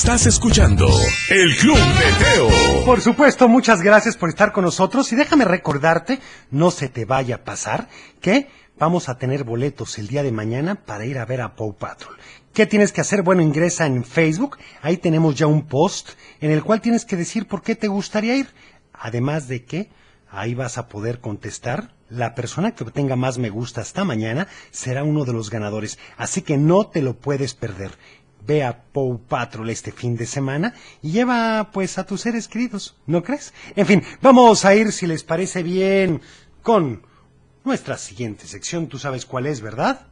[0.07, 0.87] Estás escuchando
[1.29, 2.85] el Club de Teo.
[2.85, 7.35] Por supuesto, muchas gracias por estar con nosotros y déjame recordarte, no se te vaya
[7.35, 7.89] a pasar,
[8.21, 8.47] que
[8.79, 12.15] vamos a tener boletos el día de mañana para ir a ver a Paw Patrol.
[12.53, 13.21] ¿Qué tienes que hacer?
[13.21, 17.45] Bueno, ingresa en Facebook, ahí tenemos ya un post en el cual tienes que decir
[17.45, 18.47] por qué te gustaría ir.
[18.93, 19.89] Además de que
[20.29, 21.97] ahí vas a poder contestar.
[22.09, 26.41] La persona que obtenga más me gusta hasta mañana será uno de los ganadores, así
[26.41, 27.91] que no te lo puedes perder.
[28.47, 32.95] Ve a Paw Patrol este fin de semana y lleva pues a tus seres queridos,
[33.05, 33.53] ¿no crees?
[33.75, 36.21] En fin, vamos a ir si les parece bien
[36.63, 37.05] con
[37.65, 38.87] nuestra siguiente sección.
[38.87, 40.07] Tú sabes cuál es, ¿verdad?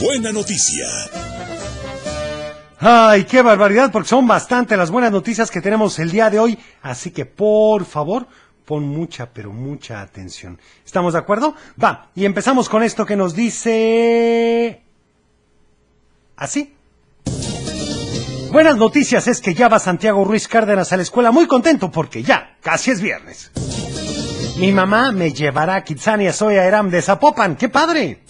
[0.00, 0.86] Buena noticia.
[2.78, 6.58] Ay, qué barbaridad, porque son bastante las buenas noticias que tenemos el día de hoy.
[6.82, 8.26] Así que, por favor,
[8.66, 10.58] pon mucha, pero mucha atención.
[10.84, 11.54] ¿Estamos de acuerdo?
[11.82, 14.82] Va, y empezamos con esto que nos dice...
[16.36, 16.74] ¿Así?
[18.52, 22.22] Buenas noticias es que ya va Santiago Ruiz Cárdenas a la escuela muy contento porque
[22.22, 23.52] ya, casi es viernes.
[24.58, 28.24] Mi mamá me llevará a Kitsania Soya Eram de Zapopan, ¡qué padre!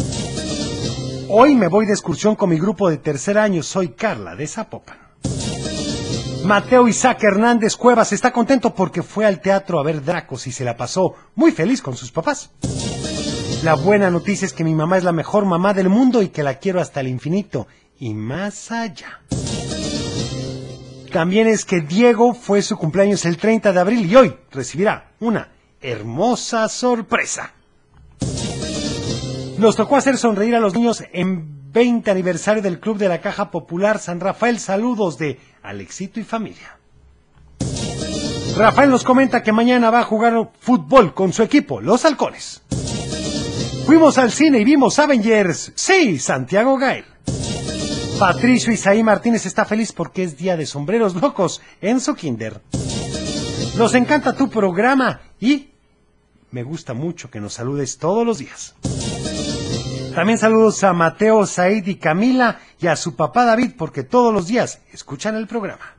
[1.28, 5.05] Hoy me voy de excursión con mi grupo de tercer año, soy Carla de Zapopan.
[6.46, 10.64] Mateo Isaac Hernández Cuevas está contento porque fue al teatro a ver Dracos y se
[10.64, 12.52] la pasó muy feliz con sus papás.
[13.64, 16.44] La buena noticia es que mi mamá es la mejor mamá del mundo y que
[16.44, 17.66] la quiero hasta el infinito
[17.98, 19.22] y más allá.
[21.12, 25.48] También es que Diego fue su cumpleaños el 30 de abril y hoy recibirá una
[25.80, 27.54] hermosa sorpresa.
[29.58, 33.50] Nos tocó hacer sonreír a los niños en 20 aniversario del Club de la Caja
[33.50, 34.58] Popular San Rafael.
[34.58, 36.78] Saludos de Alexito y familia.
[38.56, 42.62] Rafael nos comenta que mañana va a jugar fútbol con su equipo, los Halcones.
[43.84, 45.72] Fuimos al cine y vimos Avengers.
[45.74, 47.04] Sí, Santiago Gael.
[48.18, 52.62] Patricio Isaí Martínez está feliz porque es día de sombreros locos en su kinder.
[53.76, 55.70] Nos encanta tu programa y
[56.50, 58.74] me gusta mucho que nos saludes todos los días.
[60.16, 64.46] También saludos a Mateo, Said y Camila y a su papá David porque todos los
[64.46, 65.94] días escuchan el programa.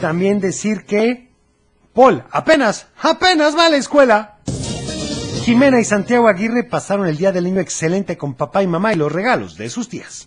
[0.00, 1.30] También decir que
[1.92, 4.38] Paul apenas, apenas va a la escuela.
[5.44, 8.96] Jimena y Santiago Aguirre pasaron el día del niño excelente con papá y mamá y
[8.96, 10.26] los regalos de sus tías.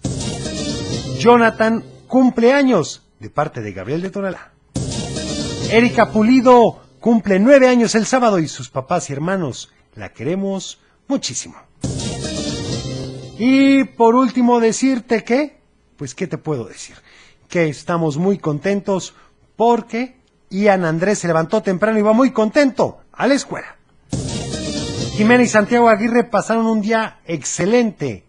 [1.19, 4.53] Jonathan cumpleaños de parte de Gabriel de Tonalá.
[5.69, 10.79] Erika Pulido cumple nueve años el sábado y sus papás y hermanos la queremos
[11.09, 11.57] muchísimo.
[13.37, 15.57] Y por último decirte que,
[15.95, 16.95] pues qué te puedo decir,
[17.47, 19.13] que estamos muy contentos
[19.55, 20.17] porque
[20.49, 23.77] Ian Andrés se levantó temprano y va muy contento a la escuela.
[25.15, 28.23] Jimena y Santiago Aguirre pasaron un día excelente.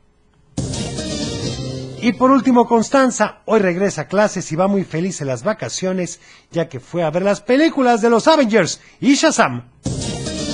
[2.00, 6.20] Y por último, Constanza, hoy regresa a clases y va muy feliz en las vacaciones,
[6.52, 9.64] ya que fue a ver las películas de los Avengers y Shazam.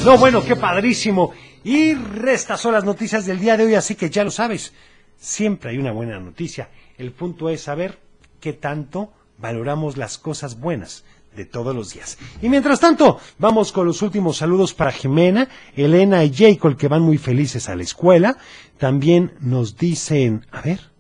[0.05, 1.32] No, bueno, qué padrísimo.
[1.65, 4.73] Y restas son las noticias del día de hoy, así que ya lo sabes.
[5.16, 6.69] Siempre hay una buena noticia.
[6.99, 7.99] El punto es saber
[8.41, 11.05] qué tanto valoramos las cosas buenas
[11.35, 12.19] de todos los días.
[12.43, 17.03] Y mientras tanto, vamos con los últimos saludos para Jimena, Elena y Jacob, que van
[17.03, 18.36] muy felices a la escuela.
[18.78, 20.93] También nos dicen, a ver,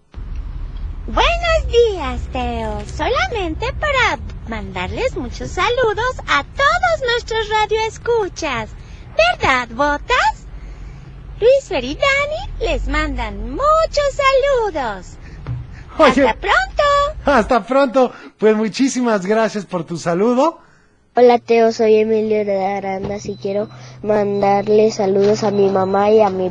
[1.06, 2.82] Buenos días, Teo.
[2.86, 4.18] Solamente para
[4.48, 8.70] mandarles muchos saludos a todos nuestros radioescuchas.
[9.38, 10.43] ¿Verdad, Botas?
[11.40, 14.04] Luis Fer y Dani les mandan muchos
[14.72, 15.16] saludos.
[15.98, 16.28] Oye.
[16.28, 16.64] ¡Hasta pronto!
[17.24, 18.12] hasta pronto.
[18.38, 20.58] Pues muchísimas gracias por tu saludo.
[21.16, 23.68] Hola Teo, soy Emilio de Arandas y quiero
[24.02, 26.50] mandarle saludos a mi mamá y a mi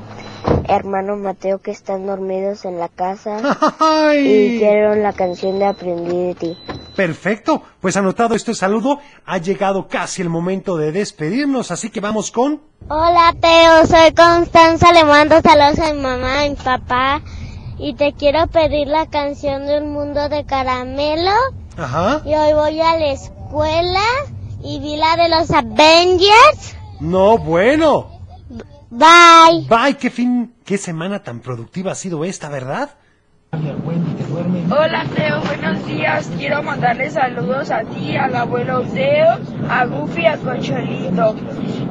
[0.70, 3.40] hermano Mateo que están dormidos en la casa
[4.16, 6.58] y quiero la canción de Aprendí de ti.
[6.96, 12.30] Perfecto, pues anotado este saludo, ha llegado casi el momento de despedirnos, así que vamos
[12.32, 12.62] con...
[12.90, 13.88] Hola, Teo.
[13.88, 14.92] Soy Constanza.
[14.92, 17.22] Le mando saludos a mi mamá y mi papá.
[17.80, 21.32] Y te quiero pedir la canción de Un Mundo de Caramelo.
[21.78, 22.22] Ajá.
[22.26, 24.04] Y hoy voy a la escuela
[24.64, 26.76] y vi la de los Avengers.
[27.00, 28.10] No, bueno.
[28.90, 29.68] Bye.
[29.68, 32.92] Bye, qué fin, qué semana tan productiva ha sido esta, ¿verdad?
[33.54, 36.28] Hola Teo, buenos días.
[36.40, 39.38] Quiero mandarle saludos a ti, al abuelo Teo,
[39.70, 41.36] a Goofy, a Cocholito.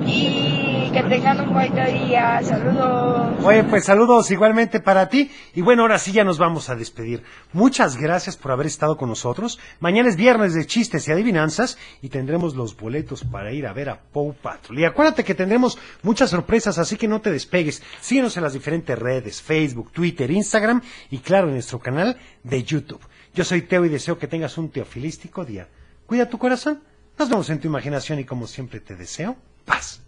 [0.05, 2.41] Y que tengan un buen día.
[2.43, 3.45] Saludos.
[3.45, 5.31] Oye, pues saludos igualmente para ti.
[5.55, 7.23] Y bueno, ahora sí ya nos vamos a despedir.
[7.53, 9.61] Muchas gracias por haber estado con nosotros.
[9.79, 13.89] Mañana es viernes de chistes y adivinanzas y tendremos los boletos para ir a ver
[13.89, 14.81] a Paw Patrol.
[14.81, 17.83] Y acuérdate que tendremos muchas sorpresas, así que no te despegues.
[18.01, 23.01] Síguenos en las diferentes redes, Facebook, Twitter, Instagram y claro, en nuestro canal de YouTube.
[23.35, 25.69] Yo soy Teo y deseo que tengas un teofilístico día.
[26.07, 26.83] Cuida tu corazón.
[27.19, 30.03] Nos vemos en tu imaginación y como siempre te deseo paz.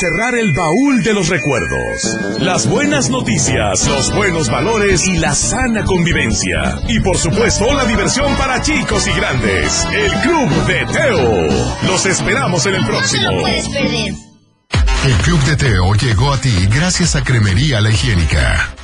[0.00, 2.16] Cerrar el baúl de los recuerdos.
[2.38, 6.80] Las buenas noticias, los buenos valores y la sana convivencia.
[6.88, 9.86] Y por supuesto, la diversión para chicos y grandes.
[9.92, 11.46] El Club de Teo.
[11.86, 13.42] Los esperamos en el próximo.
[13.42, 14.14] perder.
[15.04, 18.79] El Club de Teo llegó a ti gracias a Cremería La Higiénica.